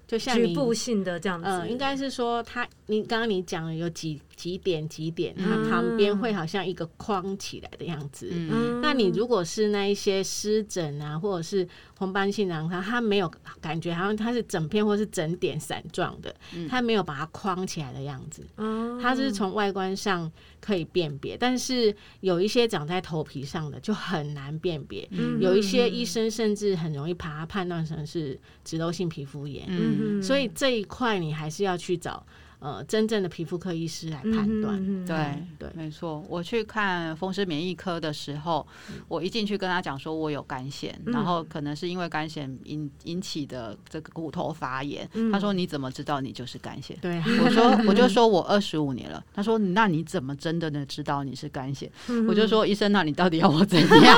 [0.07, 4.21] 就像局部性的这样子，嗯，应该是说它，你刚刚你讲的有几。
[4.37, 8.29] 几点几点，它旁边会好像一个框起来的样子。
[8.31, 16.33] 嗯，那你如果是那一些湿疹啊，或者是红斑性狼疮，它没有感觉，好像它是整片或是整点散状的，
[16.69, 18.45] 它没有把它框起来的样子。
[18.57, 25.07] 嗯，它是从外观上可以辨别，但是有一些长在头皮上的就很难辨别。
[25.09, 29.65] 嗯，有一些医生甚至很容易把它判断成是脂漏性皮肤炎。
[29.67, 32.23] 嗯，所以这一块你还是要去找。
[32.59, 36.25] 呃，真正的皮肤科医师来判断，嗯，对对，没错。
[36.27, 38.65] 我去看风湿免疫科的时候，
[39.07, 45.07] 我一进去跟他讲说，我有干癬，然后可能是因为干癬引引起的这个骨头发炎。
[45.31, 51.87] 他说：“你怎么知道你就是干癬？”对，我说：“我就说我二十五年了。”他说：“那你怎么真的能知道你是干癬？”
[52.27, 54.17] 我就说：“医生，那你到底要我怎样？”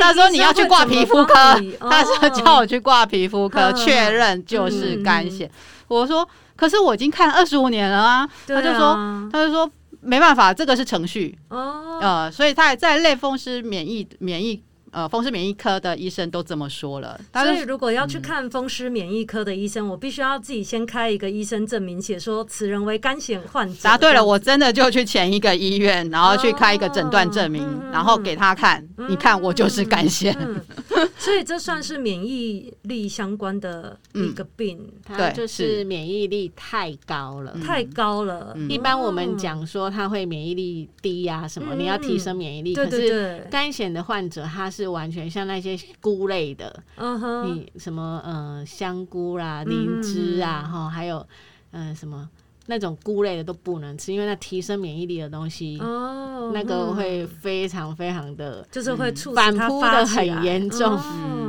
[0.00, 1.34] 他说：“你要去挂皮肤科。”
[1.80, 5.48] 他说：“叫我去挂皮肤科确认就是干癬。”
[5.88, 6.28] 我说。
[6.54, 8.28] 可是我已经看二十五年了啊！
[8.46, 8.94] 他就说，
[9.32, 9.68] 他就说
[10.00, 14.62] 没办法，这个是程序哦，呃，所以他在类风湿免疫免疫。
[14.92, 17.18] 呃，风湿免疫科的医生都这么说了。
[17.32, 23.78] 所以如果要去看风湿免疫科的医生，嗯、我必须要自己先开一个医生证明，写说此人为干癬患者。
[23.82, 28.86] 答对了，我真的就去前一个医院，然后去开一个诊断证明，哦、然后给他看。
[28.98, 30.36] 嗯、你看，我就是干癬。
[30.38, 38.52] 嗯嗯、 所以这算是免疫力相关的一个病，嗯、它就是免疫力太高了，太高了。
[38.56, 42.74] 嗯、一般我们讲说他会免疫力低呀、啊，什么、嗯、你要提升免疫力。
[42.74, 44.81] 对对对，可是干癬的患者他是。
[44.82, 51.24] 是完全像那些菇类的嗯哼你什么呃香菇啦、灵芝啊，哈、嗯，还有
[51.70, 52.28] 呃什么
[52.66, 60.98] 那种菇类的都不能吃，因为那提升免疫力的东西，oh, 那个会非常非常的，就是会促反扑的很严重。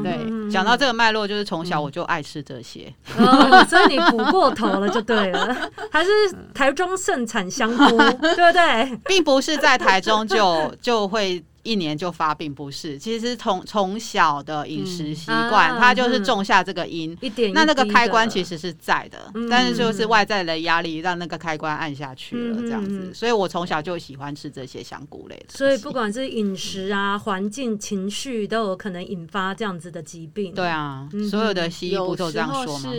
[0.04, 0.18] 对，
[0.52, 5.72] 讲到这个脉络，就是从小我就爱吃这些，嗯 oh, 所以你补过头了就对了。
[5.92, 6.10] 还是
[6.54, 9.00] 台中盛产香菇， 对不对？
[9.06, 11.44] 并不是在台中就就会。
[11.64, 17.18] 一年就发病不是，其实从从小的饮食习惯，它就是种下这个因。
[17.22, 23.14] 一点，那那个开关其实是在的，但是就是外在的压力让那个开关按下去了，这样子。
[23.14, 25.58] 所以我从小就喜欢吃这些香菇类的。
[25.58, 30.54] 所以不管是饮食啊、环境、情绪，都有可能引发这样子的疾病。
[30.54, 32.92] 对啊，所有的西医不都这样说吗？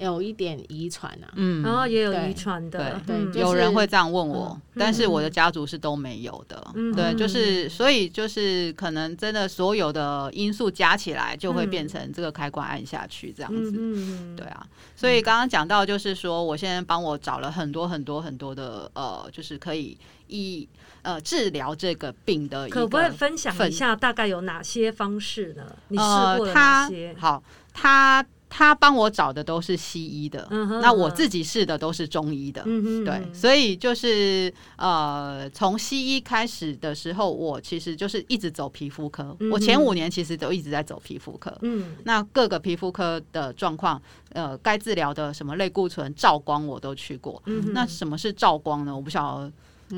[0.00, 14.66] 有一点遗传啊，嗯，然后也有遗传的，对，有人会这样问我，但是我的家族是都没有的，对，就是所以就是可能真的所有的因素加起来，就会变成这个开关按下去这样子，嗯对啊，
[14.96, 19.98] 所以刚刚讲到就是说，我现在帮我找了很多很多很多的呃，就是可以
[20.28, 20.66] 医
[21.02, 25.64] 呃治疗这个病的可不可以分享一下大概有哪些方式呢？
[25.88, 26.02] 你试
[26.38, 27.14] 过了哪些？
[27.18, 27.42] 好，
[27.74, 28.24] 他。
[28.50, 39.34] 他帮我找的都是西医的，嗯、那我自己试的都是中医的，嗯、对，所以就是呃，从西医开始的时候，我其实就是一直走皮肤科。
[39.38, 47.40] 嗯、我前五年其实都一直在走皮肤科，嗯，那各个皮肤科的状况，呃，该治疗的什么类固醇、照光我都去过。
[47.46, 48.94] 嗯、那什么是照光呢？
[48.94, 49.52] 我不晓得。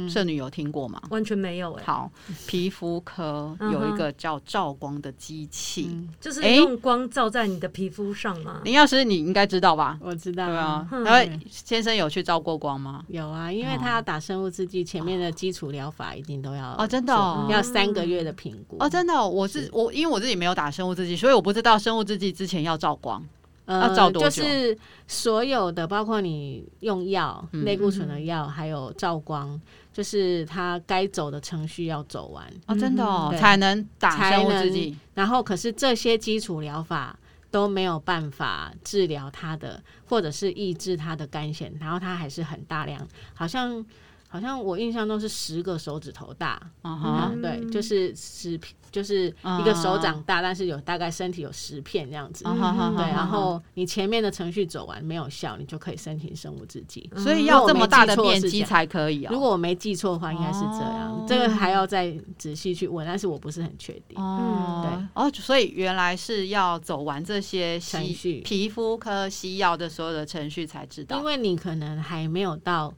[0.08, 1.00] 圣女有听过吗？
[1.10, 1.84] 完全没有哎。
[1.84, 2.10] 好，
[2.46, 5.90] 皮肤科有一个叫照光的机器，
[6.20, 8.60] 就是用光照在你的皮肤上吗？
[8.64, 9.98] 林药师，你应该知道吧？
[10.00, 10.46] 我知道。
[10.46, 10.88] 对啊。
[11.04, 13.04] 然后先生有去照过光吗？
[13.08, 17.12] 有啊，因为他要打生物制剂，前面的基础疗法一定都要哦，真的
[17.48, 19.12] 要三个月的评估哦，真的。
[19.22, 23.22] 我是我，因为我自己没有打生物制剂，所以我不知道生物制剂之前要照光。
[23.64, 24.42] 呃照多久？
[24.42, 24.76] 就是
[25.06, 29.58] 所有的，包括你用药、类固醇的药，还有照光。
[29.92, 34.96] 就是他该走的程序要走完哦，真的哦，才能打生物制剂。
[35.14, 37.18] 然后，可是这些基础疗法
[37.50, 43.84] 都没有办法治疗他的，或者是抑制他的肝腺，然后他还是很大量，好像。
[44.32, 48.58] 好像我印象中是十个手指头大，嗯，对，就是十，
[48.90, 49.26] 就是
[49.60, 53.12] 一个手掌大，但是有大概身体有十片这样子，对。
[53.12, 57.10] 然后你前面的程序走完没有效，你就可以申请生物制剂。
[57.18, 59.30] 所以要这么大的面积才可以啊？
[59.30, 61.26] 如果我没记错的话，应该是这样。
[61.28, 64.18] 这个还要再仔细去问，但是我不是很确定。
[64.18, 72.90] 哦，对，哦，所以原来是要走完这些程序，皮肤科西药的所有的程序才知道，因为你可能还没有到。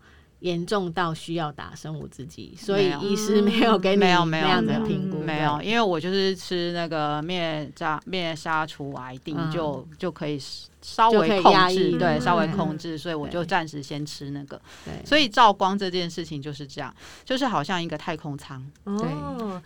[0.44, 10.38] 严重到需要打生物制剂，所以医师没有给你没有没有这样的评估，没有，因为我就是吃那个灭杀灭杀除癌定就就可以。
[10.84, 14.60] 稍微控制，对，稍微控制，所以我就暂时先吃那个。
[15.02, 19.08] 所以照光这件事情就是这样，就是好像一个太空舱，对，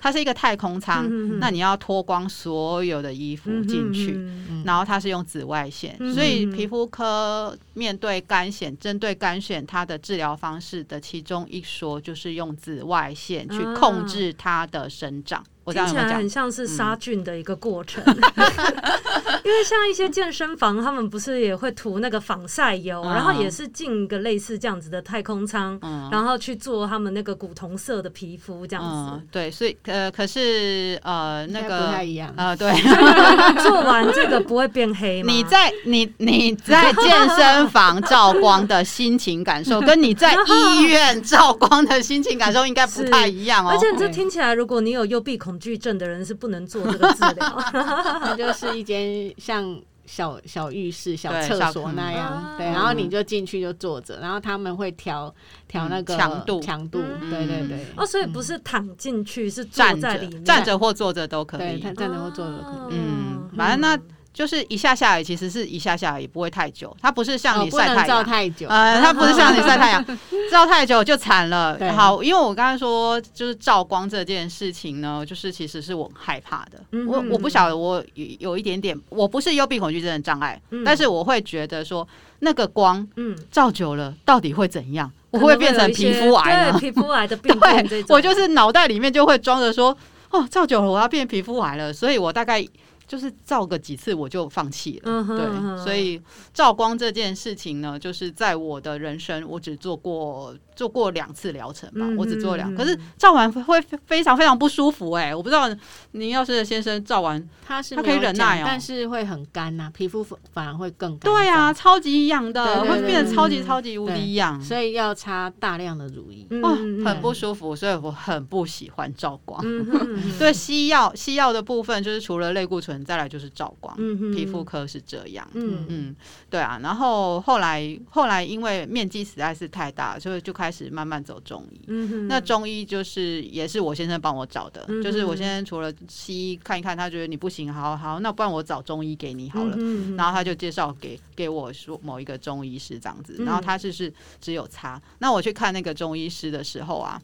[0.00, 1.08] 它是一个太空舱，
[1.40, 4.16] 那你要脱光所有的衣服进去，
[4.64, 15.44] 然后它是用紫外线，所以皮肤科面对干癣，针对干癣，它的治疗方式的其中一说就是用紫外线去控制它的生长。
[15.72, 18.02] 听起来很像是杀菌的一个过程，
[19.44, 25.78] 因为像一些健身房，他们不是也会涂那个防晒油，然后也是进一个类似这样子的太空舱，
[26.10, 29.22] 然后去做他们那个古铜色的皮肤这样子。
[29.30, 32.54] 对，所以呃，可是呃，那个不太一样啊。
[32.54, 32.72] 对，
[33.62, 35.32] 做完这个不会变黑吗？
[35.32, 43.70] 你在你你在健身房 照光的心情感受，跟你在医院照光的心情感受应该不太一样哦。
[43.70, 55.34] 而且这听起来，如果你有幽闭恐惧症的人是不能做这个治疗， 那就是一间像小小浴室、小厕所那样，对，然后你就进去就坐着，然后他们会调
[55.66, 57.84] 调那个强度，强度，对对对。
[57.96, 62.98] 哦，所以不是躺进去，是坐在里面，站着或坐着都可以，站着或坐着都可以。
[62.98, 64.00] 嗯，反正那。
[64.38, 66.96] 就是一下下雨，其实是一下下雨，也，不会太久。
[67.02, 68.68] 它不是像你晒太阳，照太久。
[68.68, 70.04] 呃，它不是像你晒太阳，
[70.48, 71.76] 照太久就惨了。
[71.92, 76.78] 好，因为我刚才说，就是照光这件事情呢，就是其实是我害怕的。
[77.08, 82.06] 我我不晓得，我有有一点点，我不是幽闭恐惧症的障碍，但是我会觉得说，
[82.38, 85.10] 那个光，嗯，照久了到底会怎样？
[85.30, 86.78] 我会变成皮肤癌呢？
[86.78, 89.98] 皮肤癌的病对，我就是脑袋里面就会装着说，
[90.30, 92.64] 哦，照久了我要变皮肤癌了，所以我大概。
[93.08, 96.22] 就是照个几次我就放弃了，嗯、哼对，所以
[96.54, 100.54] 照光这件事情呢，就是在我的人生，我只做过。
[100.78, 105.68] 做过两次疗程吧，我只做两，可是照完会非常非常不舒服哎，我不知道
[106.12, 111.32] 您要是先生照完他是他可以忍耐哦，但是会很干呐，皮肤反而会更干。
[111.32, 119.60] 对啊，超级痒的，会变得超级超级无敌痒，所以要擦大量的乳液，哇，很不舒服，所以我很不喜欢照光。
[120.38, 123.94] 对西药西药的部分，就是除了类固醇，再来就是照光，
[124.32, 126.16] 皮肤科是这样，嗯嗯，
[126.48, 130.68] 对啊，然后后来后来因为面积实在是太大，所以就开。
[130.68, 131.80] 始慢慢走中医，
[132.28, 139.76] 那中医就是也是我先生帮我找的，嗯、就是我先生除了西医看一看，他觉得你不行，好好，那不然我找中医给你好了，
[140.14, 147.20] 然后他就介绍给给我说某一个中医师这样子，然后他就是只有擦，那我去看那个中医师的时候啊，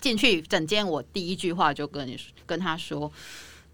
[0.00, 3.12] 进去整间，我第一句话就跟你跟他说，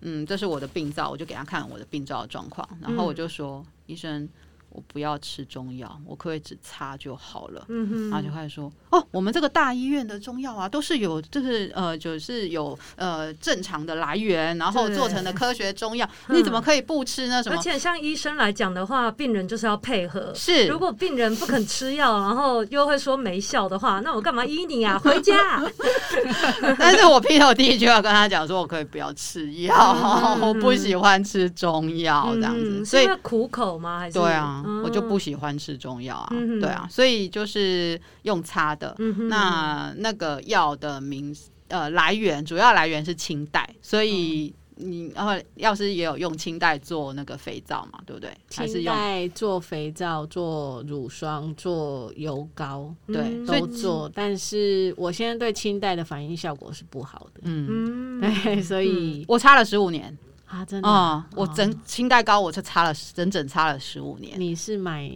[0.01, 4.29] 嗯，这是我的病灶，我就给他看我的病灶的状况，然后我就说，嗯、医生。
[4.75, 7.65] 我不要吃中药，我可以只擦就好了。
[7.69, 17.41] 嗯哼，然后就开始说，哦，我们这个大医院的中药啊，都是有，就是呃，就是有呃正常的来源，然后做成的科学中药， 你怎么可以不吃呢？
[17.41, 17.57] 什么？
[17.57, 20.33] 而且像医生来讲的话，病人就是要配合。
[20.35, 24.99] 是，如果病人不肯吃药，然后又会说没效的话，那我干嘛医你啊？
[24.99, 25.63] 回家。
[26.77, 34.01] 但是我劈头第一句话跟他讲说，我可以不要吃药，嗯、我不喜欢吃中药这样子，嗯、所以苦口吗？
[34.01, 34.64] 还是对啊。
[34.83, 38.95] 我就不喜欢吃中药啊，嗯、对啊，所以就是用擦的。
[38.99, 41.35] 嗯、那那个药的名
[41.69, 48.31] 呃来源主要来源是清代，所以你然后药师也有用清代做那个肥皂嘛，对不对？
[48.49, 54.11] 清代做肥皂、做乳霜、做油膏，对，嗯、都做。
[54.15, 60.17] 但是我现在对清代的反应效果是不好的，嗯，对，所以、嗯、我擦了十五年。
[60.55, 61.37] 啊，真的啊、嗯！
[61.37, 64.39] 我整清代膏，我就擦了整整擦了十五年。
[64.39, 65.11] 你是买？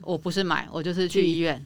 [0.00, 1.62] 我不是买，我就是去医院。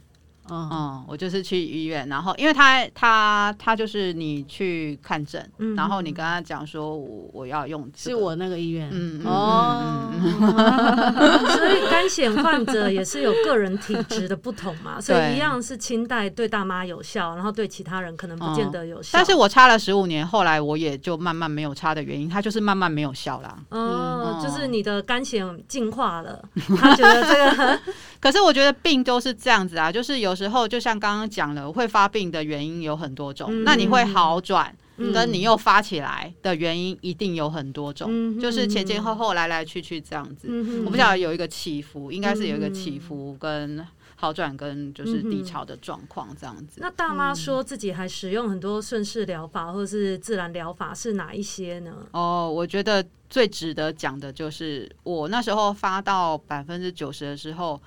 [0.52, 10.10] 嗯，嗯，我就是去医院，然后因为他他他就是你去看诊，嗯、然后你跟他讲说我我要用、这个，是我那个医院，嗯哦，
[11.56, 19.16] 所以干癬患者也是有个人体质的不同嘛，所以一样是清代对大妈有效，然后对其他人可能不见得有效。
[19.16, 23.56] 嗯、但是我擦了十五年，后来我也就慢慢没有擦的原因，它就是慢慢没有效啦。
[23.70, 26.42] 哦，嗯、就是你的干癬进化了，
[26.76, 27.80] 他觉得这个，
[28.22, 30.32] 可是我觉得病都是这样子啊，就是有。
[30.34, 33.48] 时候就像刚刚讲了，会发病的原因有很多种。
[33.50, 40.48] 嗯、那你会好转，嗯、跟你又发起来的原因一定有很多种，嗯、就是前前后后来来去去这样子。
[40.50, 46.80] 嗯、我不晓得有一个起伏，应该是有一个起伏跟好转跟就是低潮的状况这样子。
[46.80, 51.94] 那大妈说自己还使用很多顺势疗法或者是自然疗法，是哪一些呢？
[52.10, 57.80] 哦，我觉得最值得讲的就是我那时候发到百分之九十的时候，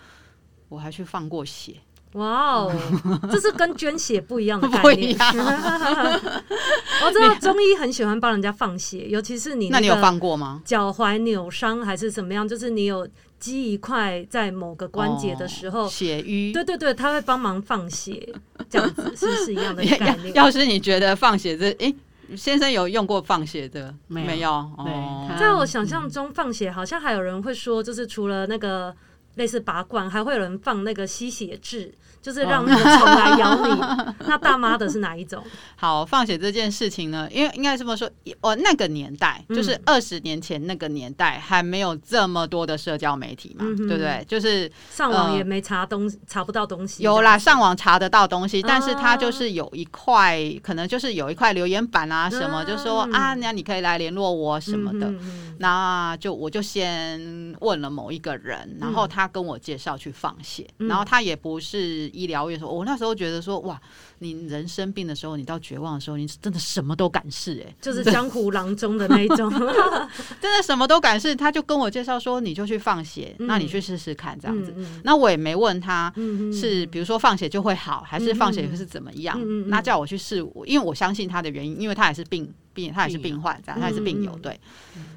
[0.69, 1.73] 我还去放过血。
[2.13, 2.71] 哇哦，
[3.29, 5.17] 这是跟捐血不一样的概念。
[5.19, 9.67] 我知道中医很喜欢帮人家放血，尤其是你。
[9.67, 10.61] 那你有放过吗？
[10.63, 12.47] 脚踝扭伤还是怎么样？
[12.47, 13.05] 就是你有
[13.37, 16.53] 积一块在某个关节的时候，血瘀。
[16.53, 18.33] 对对对，他会帮忙放血，
[18.69, 20.31] 这样子是不是一样的概念？
[20.35, 21.93] 要是你觉得放血这，哎，
[22.37, 24.49] 先生有用过放血的没有？
[24.51, 28.95] 哦，在我想象中，放血好像还有人会说，就是除了那个。
[29.35, 33.81] 类似拔罐，还会有人放那个吸血痣，就是让那个虫来咬你。
[34.27, 35.43] 那大妈的是哪一种？
[35.75, 38.09] 好，放血这件事情呢，因为应该这么说，
[38.41, 44.25] 我那个年代就是二十年前那个年代，还没有这么多的社交媒体嘛，对不对？
[44.27, 47.03] 就是上网也没查东西，查不到东西。
[47.03, 55.13] 有啦，上网查得到东西，但是它就是有一块，可能就是有一块留言板啊什么，就说啊，那你可以来联络我什么的。
[55.59, 59.24] 那就我就先问了某一个人，然后他。
[59.25, 63.81] 他跟我介绍去放血，然后他也不是医疗院说，我那时候觉得说，哇，
[64.19, 69.49] 你人生病的时候，你到绝望的时候，你真的什么都敢试，哎，就是江湖郎中的那一种，
[70.39, 71.35] 真的什么都敢试。
[71.35, 74.71] 他就跟我介绍说，你就去放血，那你去试试看这样子。
[75.03, 76.13] 那我也没问他
[76.53, 79.39] 是，比如说放血就会好，还是放血会是怎么样？
[79.69, 82.53] 那叫我去试，因为我相信他的原因，因为他也是病。
[82.75, 84.59] 病他也是病患，这样他也是病友，对。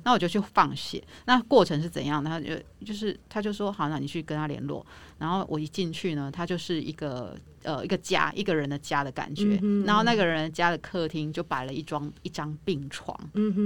[0.05, 2.25] 那我就去放血，那过程是怎样？
[2.25, 2.55] 他就
[2.87, 4.87] 就是他就说好，那你去跟他联络。
[5.19, 9.61] 然后我一进去呢，他就是一个呃一个家一个人的家的感觉。
[9.85, 13.15] 然后那个人家的客厅就摆了一张一张病床，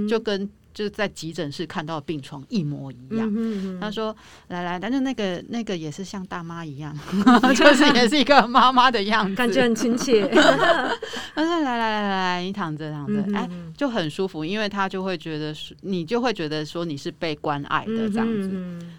[0.09, 0.49] 就跟。
[0.73, 3.29] 就是在急诊室看到病床一模一样。
[3.29, 4.15] 嗯嗯嗯、他说
[4.49, 6.97] ：“来来，但是那个那个也是像大妈一样，
[7.55, 10.27] 就是也是一个妈妈的样子，感觉很亲切。
[11.35, 18.49] ”他说：“来来来来，你躺着躺着，哎，就很舒服，因为他就会觉得你就会觉得说你是被关爱的这样子。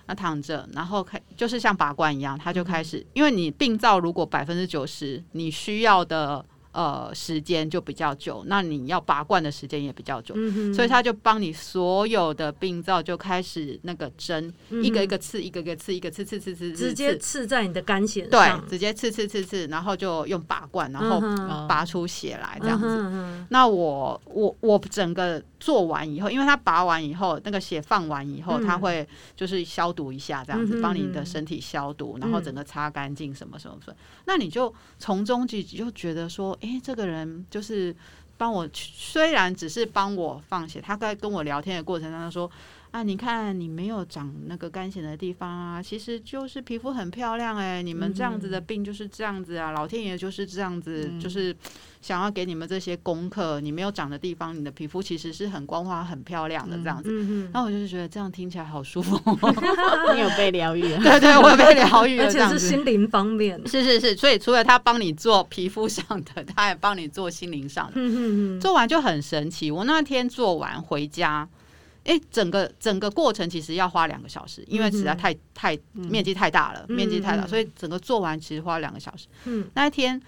[0.06, 6.44] 那躺着，然后开就是像拔罐一样，他就开始，因为你病灶如果百分之九十你需要的。”
[6.74, 17.46] 呃，时间就比较久，那你要拔罐的时间也比较久，嗯、所以他就帮你所有的病灶就开始那个针，嗯、一个一个刺，一个一个刺，一个刺刺刺刺，直接刺。
[17.46, 21.20] 在你的肝血上，对，直接刺刺刺刺，然后就用拔罐，然后
[21.68, 22.86] 拔出血来这样子。
[22.88, 36.58] 嗯、那我我我整个做完以后，因为他拔完以后，那个血放完以后，他、嗯、会就是消毒一下，这样子帮你的身体消毒，然后整个擦干净什么什么什么，那你就从中就就觉得说。
[36.64, 37.94] 哎，这个人就是
[38.38, 42.50] 帮我，虽然只是帮我放血，他在跟我聊天的过程当中说
[42.94, 47.82] ：“啊，你看你没有长那个干癣的地方啊，其实就是皮肤很漂亮哎、欸。
[47.82, 51.52] 你们这样子的病就是这样子啊，嗯、老天爷就是这样子，嗯、就是
[52.00, 53.60] 想要给你们这些功课。
[53.60, 57.08] 你没有长的地方，你的皮肤其实是很光滑、很漂亮的这样子。
[57.10, 59.20] 嗯、然后我就是觉得这样听起来好舒服，
[60.14, 60.82] 你有被疗愈？
[61.02, 63.60] 对对，我有被疗愈，而且是心灵方面。
[63.66, 67.94] 是是是，所以除了他帮你做皮肤上的，他还帮你做心灵上的。
[67.96, 69.72] 嗯、做完就很神奇。
[69.72, 71.48] 我那天做完回家。
[72.04, 79.26] 哎，整个整个过程其实要花两个小时，因为实在太太面积太大了，面积太大，所以整个做完其实花两个小时。
[79.44, 80.20] 嗯，那一天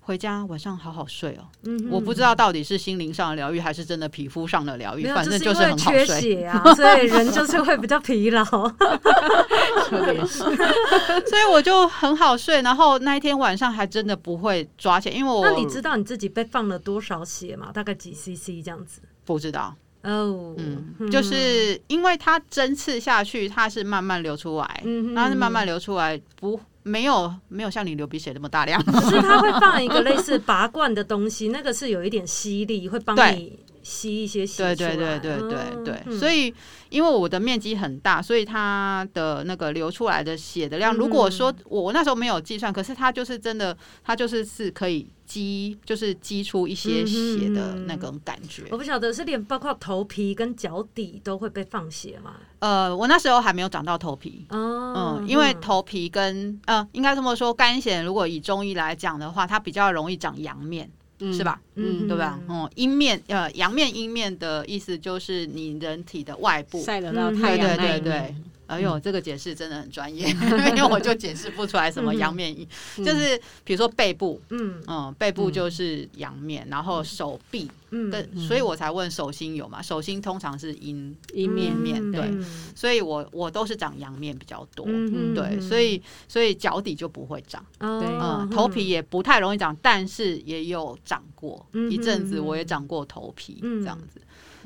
[0.00, 1.48] 回家晚上好好睡哦。
[1.64, 6.06] 嗯，我不知道到底是心灵上的疗愈还是真的皮肤上的疗愈，反正就是很好睡。
[6.06, 8.44] 缺血啊， 所以人就是会比较疲劳。
[9.90, 17.70] 特别是，所以我就很好睡，然后那一天晚上还真的不会抓癬，因为我那你知道你自己被放了多少血吗？
[17.74, 19.00] 大概几 CC 这样子？
[19.24, 19.74] 不知道。
[20.06, 34.62] 哦，嗯，就是因为它针刺下去，它是慢慢流出来，嗯，它是慢慢流出来，不没有没有像你流鼻血那么大量，只是它会放一个类似拔罐的东西，那个是有一点吸力，会帮你吸一些血。
[34.62, 36.52] 对对对对对对，对，所以
[36.88, 45.08] 因为我的面积很大，所以它的那个流出来的血的量，如果说我我那时候没有计算，可是它就是真的，它就是是可以。
[45.26, 52.36] 积就是积出一些血的那种感觉，我不晓得是连包括头皮跟脚底都会被放血吗？
[52.60, 60.88] 呃，我那时候还没有长到头皮，哦、嗯，因为头皮跟呃，应该这么说，干癬如果以中医来讲的话，它比较容易长阳面，
[61.20, 61.60] 嗯、是吧？
[61.76, 62.38] 嗯，对吧？
[62.48, 68.34] 哦，阴面呃，阳面阴面的意思就是你人体的外部晒得到太阳，对对对。
[68.66, 70.28] 哎呦，这个解释真的很专业，
[70.74, 72.66] 因为我就解释不出来什么阳面阴，
[72.98, 74.82] 就是比如说背部，嗯。
[74.88, 78.10] 嗯，背部就是阳面，然后手臂，嗯，
[78.46, 79.82] 所以我才问手心有嘛？
[79.82, 82.30] 手心通常是阴阴面面，对，
[82.74, 84.86] 所以我我都是长阳面比较多，
[85.34, 94.20] 对，所以所以脚底就不会长，嗯，头皮也不太容易长，但是也有长过一阵子，我也长过头皮这样子，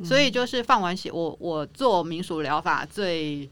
[0.04, 3.48] 所以就是放完血，我我做民俗疗法最。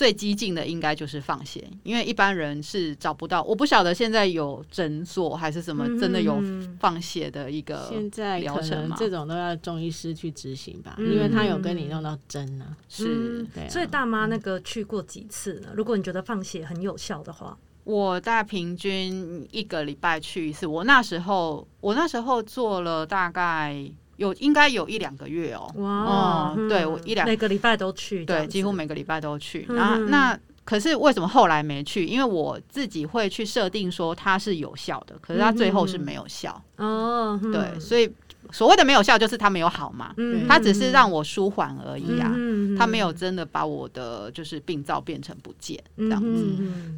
[0.00, 3.42] 最激进的应该就是放血，因为一般人是找不到。
[3.42, 6.42] 我不晓得现在有诊所还是什么，真的有
[6.78, 8.96] 放血的一个现在疗程吗？
[8.98, 12.74] 这种都要中医师去执行吧，因为他有跟你弄到针呢。
[12.88, 13.68] 是，对。
[13.68, 15.68] 所以大妈那个去过几次呢？
[15.74, 20.66] 如果你觉得放血很有效的话，我大概平均一个礼拜去一次。
[20.66, 23.92] 我那时候，我那时候做了大概。
[24.20, 29.66] 有应该有一两个月哦，哇，对我一两每个礼拜都去，对，几乎每个礼拜都去。
[29.70, 32.04] 然后那可是为什么后来没去？
[32.04, 38.12] 因为我自己会去设定说它是有效的，可是它最后是没有效哦，对，所以。
[38.52, 40.14] 所谓的没有效，就是它没有好嘛，
[40.48, 42.34] 它只是让我舒缓而已啊，
[42.78, 46.44] 它没有真的把我的就是病灶变成不见这样子，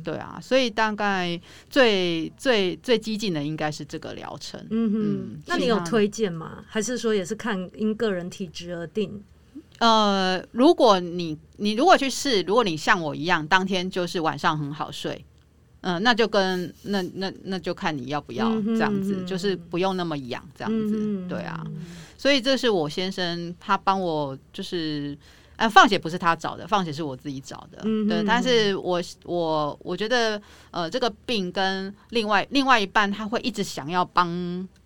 [0.05, 4.61] 对啊，所以大概最最最激进的应该是这个疗程。
[4.71, 6.65] 嗯，那你有推荐吗？
[6.69, 9.23] 还是说也是看因个人体质而定？
[9.79, 15.25] 呃，如果你你如果去试，如果你像我一样，当天就是晚上很好睡。
[15.83, 21.65] 嗯，那就跟那那那就看你要不要这样子，就是不用那么养这样子，对啊。
[22.17, 25.17] 所以这是我先生他帮我就是。
[25.57, 27.83] 呃，放血不是他找的，放血是我自己找的。
[27.85, 30.41] 嗯、哼对，但是我我我觉得，
[30.73, 34.27] 呃，这个病跟另外另外一半他会一直想要帮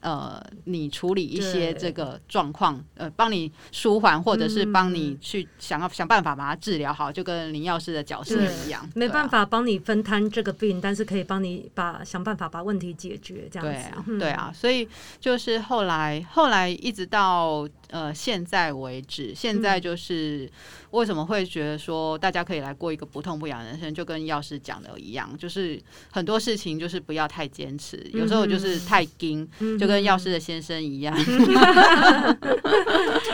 [0.07, 8.89] 呃你处理一些这个状况，呃，帮你舒缓，或者是帮你去想要想办法把它治疗好，就跟林药师的角色一样。
[8.95, 13.73] 没办法帮你分摊这个病，但是可以帮你把想办法把问题解决，这样子。
[13.73, 14.89] 对啊，对啊，所以
[15.19, 17.69] 就是后来后来一直到。
[17.89, 20.51] 呃，现在为止，现在就是
[20.91, 25.81] 为什么会觉得说大家可以来过一个不痛不痒的人生，就跟药师讲的一样，就是
[26.11, 29.49] 很多事情就是不要太坚持，有时候就是太紧，
[29.79, 31.17] 就跟药师的先生一样。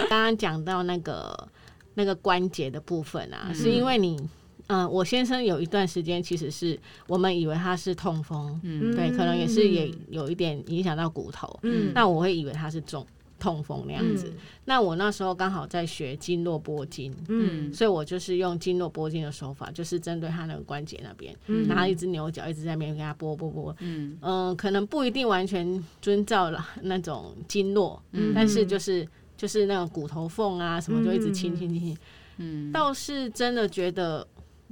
[0.09, 1.49] 刚刚讲到那个
[1.95, 4.19] 那个关节的部分啊，是因为你，
[4.67, 13.07] 嗯，我先生有一段时间其实是我们以为他是痛风，嗯，对，可能也是也有一点影响到骨头，嗯，那我会以为他是中。
[13.43, 14.37] 痛风那样子，嗯、
[14.67, 24.17] 那我那时候刚好在学经络拨筋，嗯，所以我就是用经络拨筋的手法，就是针对他那个关节那边，嗯，然后一只牛角，一直在那边给他拨拨拨，嗯。
[24.21, 29.05] 嗯、呃，可能不一定完全遵照了那种经络，嗯，但是就是
[29.37, 31.99] 就是那种骨头缝啊什么，就一直清清清，
[32.37, 34.25] 嗯，倒是真的觉得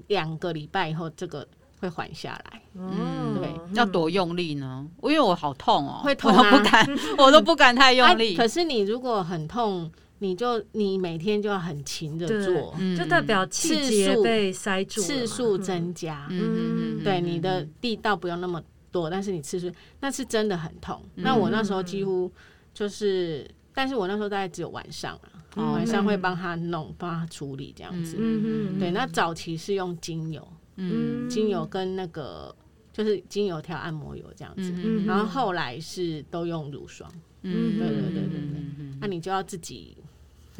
[0.07, 1.45] 两个礼拜以后这个。
[1.81, 4.87] 会缓下来，嗯，对，要多用力呢？
[5.03, 8.37] 因为我好痛哦，会痛，我都不敢，我都不敢太用力。
[8.39, 16.26] 可是你如果很痛，你就你每天就要很勤的做，就代表气节被塞住，次数增加。
[16.31, 18.62] 嗯，对，你的地道不用那么
[18.93, 21.01] 多，但是你次数那是真的很痛。
[21.14, 22.31] 那我那时候几乎
[22.74, 25.18] 就是，但是我那时候大概只有晚上
[25.55, 28.16] 啊，晚上会帮他弄，帮他处理这样子。
[28.18, 30.47] 嗯，对，那早期是用精油，
[30.81, 32.55] 嗯，精油跟那个
[32.93, 34.72] 就是精油调按摩油这样子，
[35.05, 37.11] 然后后来是都用乳霜。
[37.43, 39.97] 嗯，对对对对对，那你就要自己。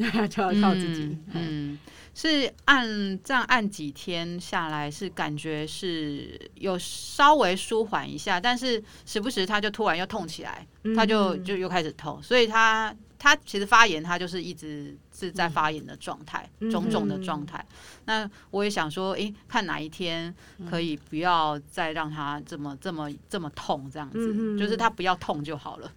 [0.31, 1.03] 就要靠自己。
[1.03, 1.79] 嗯，嗯，
[2.15, 2.89] 是按
[3.23, 10.67] 这样按几天下来，是感觉是有稍微舒缓一下，但是时不时他就突然又痛起来，
[10.97, 17.63] 他就就又开始痛，所以他他其实发炎，他就是一直是在发炎的状态，种种的状态。
[18.07, 20.35] 那我也想说，诶，看哪一天
[20.71, 25.93] 可以不要再让他这么这么这么痛，这样子，就是他不要痛就好了。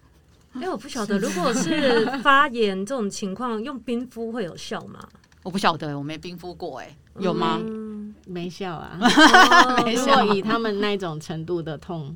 [0.56, 5.00] 因为我不晓得，如果是发炎这种情况，用冰敷会有效吗？
[5.42, 7.58] 我不晓得，我没冰敷过，哎，有吗？
[7.64, 8.98] 嗯，没效啊，
[9.84, 10.22] 没效。
[10.34, 12.14] 以他们那种程度的痛。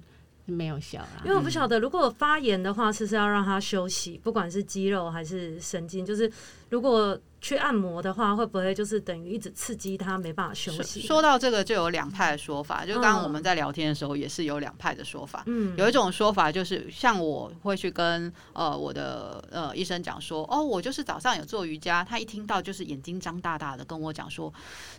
[0.53, 6.31] 没有效啦，因为我不晓得，如果发炎的话，是不是要让他休息，不管是肌肉还是神经，就是
[6.71, 11.03] 如果去按摩的话，会不会就是等于一直刺激他没办法休息？
[11.03, 15.43] 说到这个，就有两派的说法，就刚刚我们在聊天的时候，也是有两派的说法。
[15.47, 24.51] 嗯，有一种说法就是，像我会去跟呃我的呃医生讲说，哦，我就是早上有做瑜伽，他一听到就是眼睛张大大的跟我讲说，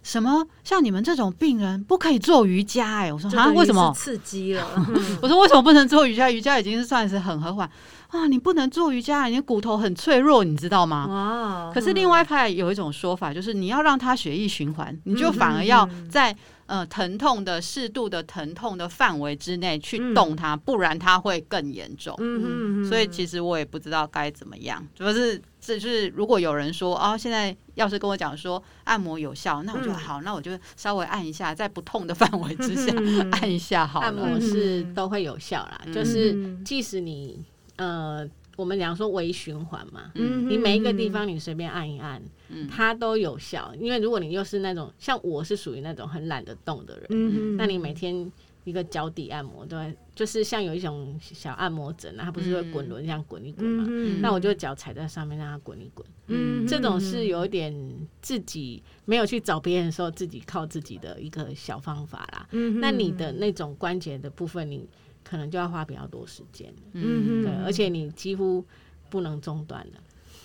[0.04, 3.00] 什么像你们这种病人不可以做瑜伽？
[3.00, 4.64] 哎，我说啊，为什么刺激了？
[5.24, 5.40] 我说。
[5.40, 6.30] 为什么不能做瑜伽？
[6.30, 7.72] 瑜伽已经是算是很和缓
[8.10, 8.28] 啊！
[8.28, 11.08] 你不能做瑜伽，你的骨头很脆弱，你知道吗？
[11.08, 11.72] 哇！
[11.74, 16.36] 可是另外一派有一种说法，就是你要让它血液循环，你就反而要在
[16.66, 22.16] 呃疼痛的适度的疼痛的范围之内去动它，不然它会更严重。
[22.20, 22.86] 嗯嗯。
[22.86, 25.42] 所以其实我也不知道该怎么样，主要是。
[25.62, 32.94] 这就是如果有人说啊，现在要是跟我讲说按摩有效，那我就好，那我就稍微按一下，在不痛的范围之下
[33.34, 34.06] 按一下好了。
[34.08, 37.44] 按摩是都会有效啦，就是即使你
[37.80, 42.22] 呃，我们讲说微循环嘛，你每一个地方你随便按一按，
[42.70, 43.74] 它都有效。
[43.80, 48.32] 因为如果你又是那种像我是属于那种很懒得动的人，那你每天。
[48.66, 53.86] 一个脚底按摩，对，就是像有一种小按摩枕啊，它不是会滚轮这样滚一滚嘛？
[53.88, 56.06] 嗯、那我就脚踩在上面，让它滚一滚。
[56.28, 57.74] 嗯，这种是有一点
[58.22, 62.48] 自己没有去找别人的时候，自己靠自己的一个小方法啦。
[62.52, 64.88] 嗯，那你的那种关节的部分，你
[65.30, 66.74] 可能就要花比较多时间。
[66.94, 68.66] 嗯嗯，对，而且你几乎
[69.10, 69.94] 不能中断了。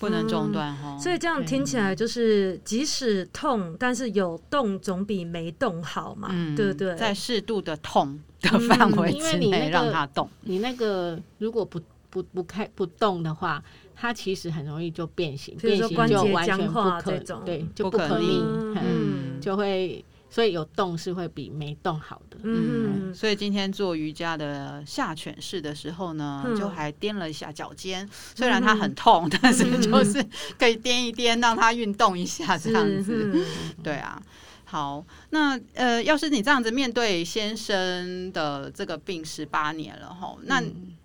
[0.01, 6.95] 不能中断哈，所以这样听起来就是，即使痛，但是有动总比没动好嘛，对不对？
[6.97, 10.29] 在适度的痛的范围之内让它动。
[10.43, 11.81] 你那个如果不
[12.11, 13.63] 不不开不动的话，
[13.95, 17.17] 它其实很容易就变形，变形就完全不可
[17.47, 18.43] 对，就不可逆，
[18.77, 20.05] 嗯，就会。
[20.35, 22.37] 所以有动是会比没动好的。
[22.43, 30.21] 嗯，所以今天做瑜伽的下犬式的时候呢，就还踮了一下脚尖，虽然它很痛，但是就是
[30.59, 33.47] 可以踮一踮，让它运动一下这样子。
[33.81, 34.21] 对啊，
[34.65, 40.61] 好，那呃，要是你这样子面对先生的这个病十八年了哈，那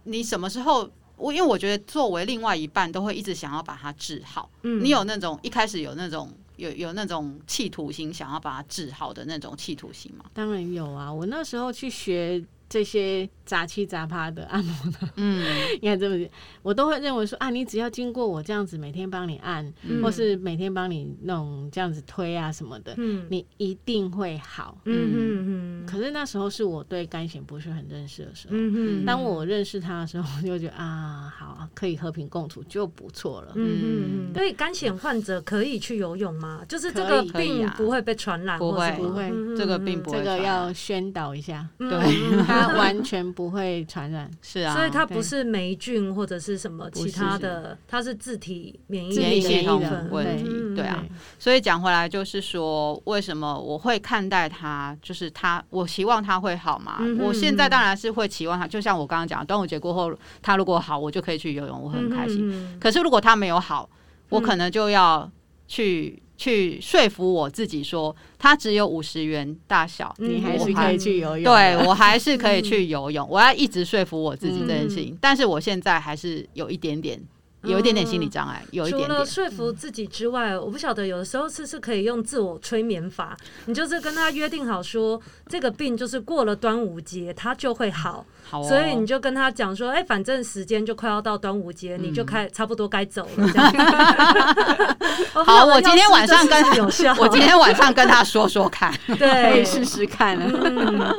[0.06, 0.90] 你什么时候？
[1.18, 4.50] 我因为我觉得作为另外一半，都会一直想要把它治好。
[4.64, 6.36] 嗯，你有那种一开始有那种。
[6.60, 10.26] 有有那种企图心，想要把它治好的那种企图心吗？
[10.34, 11.12] 当然有啊！
[11.12, 15.44] 我那时候去学这些杂七杂八的按摩的，嗯，
[15.82, 16.30] 应该这么讲，
[16.62, 24.78] 我都会认为说啊，你只要经过我这样子每天帮你按，嗯、或是每天帮你弄这样子推啊什么的，嗯，你一定会好。
[24.86, 25.86] 嗯嗯嗯。
[25.88, 29.06] 可是那时候是我对干筅不是很认识的时候，嗯嗯。
[29.06, 33.54] 当我认识他的时候，我就觉得啊，好，可以和平共处就不错了。
[33.56, 34.34] 嗯嗯。
[34.36, 36.62] 所以干筅患者可以去游泳吗？
[36.70, 40.20] 就是这个病不会被传染，不会不会，这个病不会。
[40.20, 42.59] 这个要宣导一下，对。
[42.60, 51.04] 它完全不会传染，是啊，所以它不是霉菌或者是什么其他的，它是自体免疫系统的问题，对啊。
[51.38, 57.00] 所以讲回来就是说，为什么我会看待它，就是它，我希望它会好嘛。
[57.20, 62.78] 我现在当然是会期望它，就像我刚刚讲，端午节过后，它如果好，我就可以去游泳，我很开心。
[62.80, 63.90] 可是如果它没有好，
[64.30, 65.30] 我可能就要
[65.68, 66.22] 去。
[66.40, 71.44] 去说服我自己说，它只有五十元大小，你还是可以去游泳。
[71.44, 75.18] 对，我还是可以去游泳， 我要一直说服我自己这件事情。
[75.20, 77.20] 但是我现在还是有一点点
[77.64, 79.10] 有一点点心理障碍，有一点点。
[79.10, 83.36] 除了说服自己之外，我不晓得有的时候是是可以用自我催眠法，
[83.66, 88.26] 你就是跟他约定好说，这个病就是过了端午节他就会好。
[88.50, 93.48] 好，所以你就跟他讲说，哎，反正时间就快要到端午节，你就开差不多该走了。
[95.46, 100.36] 好，我今天晚上跟有效，我今天晚上跟他说说看， 对，可以试试看。
[100.40, 101.14] 嗯，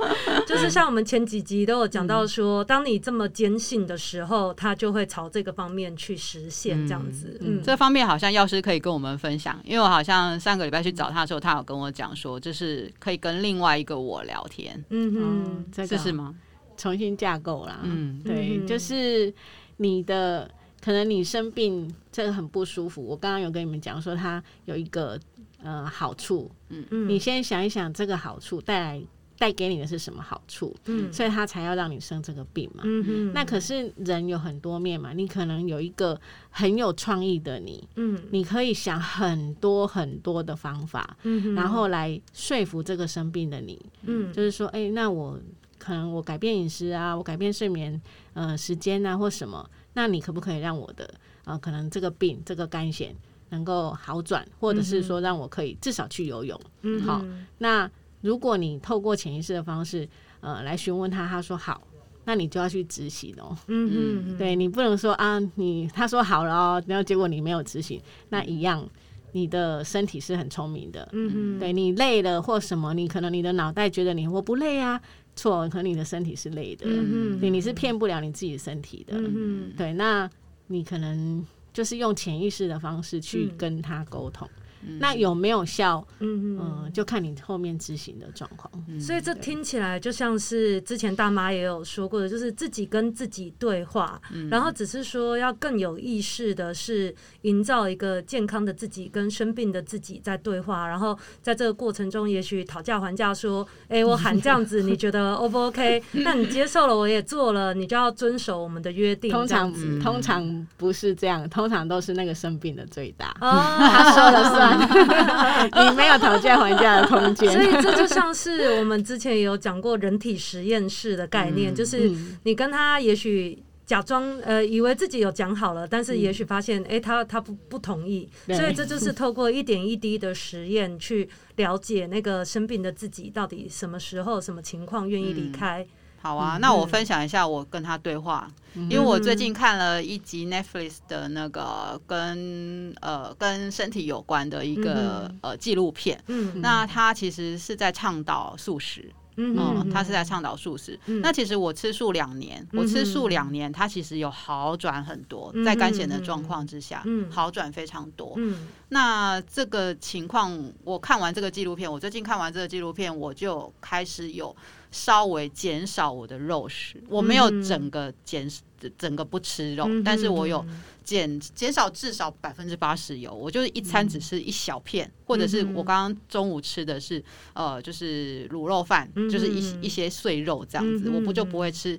[0.45, 7.37] 就是 像我们前几集都有讲到说，当你这么坚信的时候，他就会朝这个方面去实现这样子。
[7.41, 14.83] 嗯，这方面好像药师可以跟我们分享，因为我好像上个礼拜去找他的时候，他有跟我讲说，就是可以跟另外一个我聊天。
[14.91, 16.35] 嗯嗯，这是吗？
[16.77, 19.33] 重新架构啦，嗯，对，就是
[19.77, 20.51] 你的
[20.83, 25.19] 可能你生病这个很不舒服，我刚刚有跟你们讲说它有一个
[25.63, 26.85] 呃好处，嗯。
[26.91, 29.03] 嗯，你先想一想这个好处带来
[29.41, 36.21] 带给你的是什么好处，嗯，所以他才要让你生这个病嘛，嗯嗯，那可是人有很多面嘛，你可能有一个
[36.51, 45.41] 很有创意的你，嗯，你可以想很多很多的方法，嗯，然后来说服这个生病的你，嗯，就是说，哎，那我。
[45.83, 47.99] 可能我改变饮食啊，我改变睡眠
[48.35, 51.11] 呃时间啊，或什么，那你可不可以让我的
[51.47, 53.17] 呃可能这个病这个肝险
[53.49, 56.61] 能够好转，或者是说让我可以至少去游泳？
[56.83, 57.25] 嗯，好。
[57.57, 60.09] 那如果你透过潜意识的方式
[60.41, 61.83] 呃来询问他，他说好，
[62.25, 63.57] 那你就要去执行哦。
[63.69, 68.89] 嗯嗯，对，你不能说啊，你他说好了哦，然后结果你没有执行，那一样。
[69.33, 75.01] 你的身体是很聪明的，嗯嗯，对，你累了或什么，你可能你的脑袋觉得你我不累啊，
[75.37, 80.29] 错，可能你的身体是累的，嗯嗯，对，你是骗不了你自己的身体的，嗯嗯，对，那
[80.67, 84.51] 你可能就是用潜意识的方式去跟他沟通。
[84.99, 86.07] 那有没有效？
[86.21, 88.71] 嗯嗯，就看你后面执行的状况。
[89.01, 94.21] 所以这听起来就像是之前大妈也有说过的，就是自己跟自己对话，
[94.51, 106.03] 然后只是说要更有意识的是营造一个健康的自己跟生病的自己在对话，然后在这个过程中，也许讨价还价说，哎，我喊这样子，你觉得 O 不 OK？
[106.13, 109.31] 那你接受了，我也做了，你就要遵守我们的约定。
[109.31, 114.70] 通常通常不是这样，通常都是那个生病的最大，他说了算。
[115.91, 122.11] 你没有讨价还价的空间，所以这就像是我们之前也有讲过人体实验室的概念，嗯、就是
[122.45, 126.93] 你跟他也许假装呃以为自己有讲好了，但是也许发现哎、嗯。
[126.93, 135.83] 欸、他他不不同意，所以这就是透过一点一滴的实验去了解那个生病的自己到底什么时候什么情况愿意离开。
[135.83, 135.89] 嗯
[136.23, 151.01] 好啊，那我分享一下我跟他对话，嗯、因为我最近看了一集 Netflix 的那个跟呃跟身体有关的一个、嗯、呃纪录片，嗯，那他其实是在倡导素食，嗯，嗯，他是在倡导素食。
[151.07, 158.35] 嗯、那其实我吃素两年，我吃素两年，他其实有好转很多，在干癬的状况之下，嗯，好转非常多。
[158.37, 164.55] 嗯，那这个情况，我看完这个纪录片，我最近看完这个纪录片，我就开始有。
[164.91, 168.51] 稍微减少我的肉食，我没有整个减
[168.99, 170.65] 整个不吃肉，但是我有
[171.05, 177.23] 减减少至少百分之八十油，我就是一餐只吃一小片，或者是我刚刚中午吃的是
[177.53, 181.99] 呃就是卤肉饭，就是一一些碎肉这样子，我不就不会吃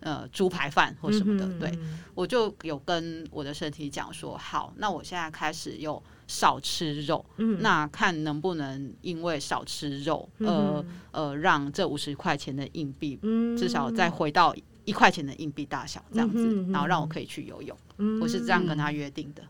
[0.00, 1.78] 呃猪排饭或什么的，对，
[2.14, 6.02] 我就有跟我的身体讲说，好，那我现在开始有。
[6.32, 14.54] 少吃肉，嗯、那看能不能因为少吃肉，呃、嗯、呃，让这五十块钱的硬币，嗯、至少再回到
[14.84, 17.76] 一块钱的硬币大小这样子，嗯嗯、然后让我可以去游泳。
[18.20, 19.42] 我是这样跟他约定的，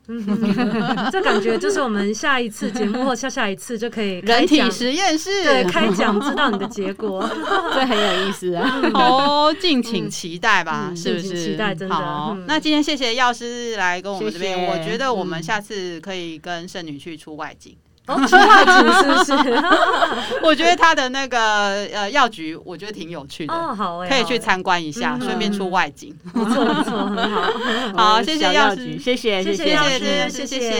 [1.10, 7.26] 这感觉就是我们下一次节目或下下一次就可以人体实验室对开讲，知道你的结果，
[7.72, 8.80] 这很有意思啊！
[8.92, 11.28] 哦，敬请期待吧，是不是？
[11.34, 11.94] 期待真的。
[11.94, 17.74] 好，那今天谢谢药师来跟我们这边，我觉得我们下次可以跟圣女去出外景。
[18.14, 19.62] 哦，出外景是不是？
[20.42, 30.70] 我觉得他的那个呃药局，我觉得挺有趣的哦，好，可以去参观一下，顺便出外景， 不错不错，很好，好，谢谢药局，谢谢谢谢谢谢谢谢，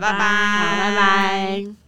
[0.00, 0.18] 拜拜。
[0.18, 1.85] 拜拜。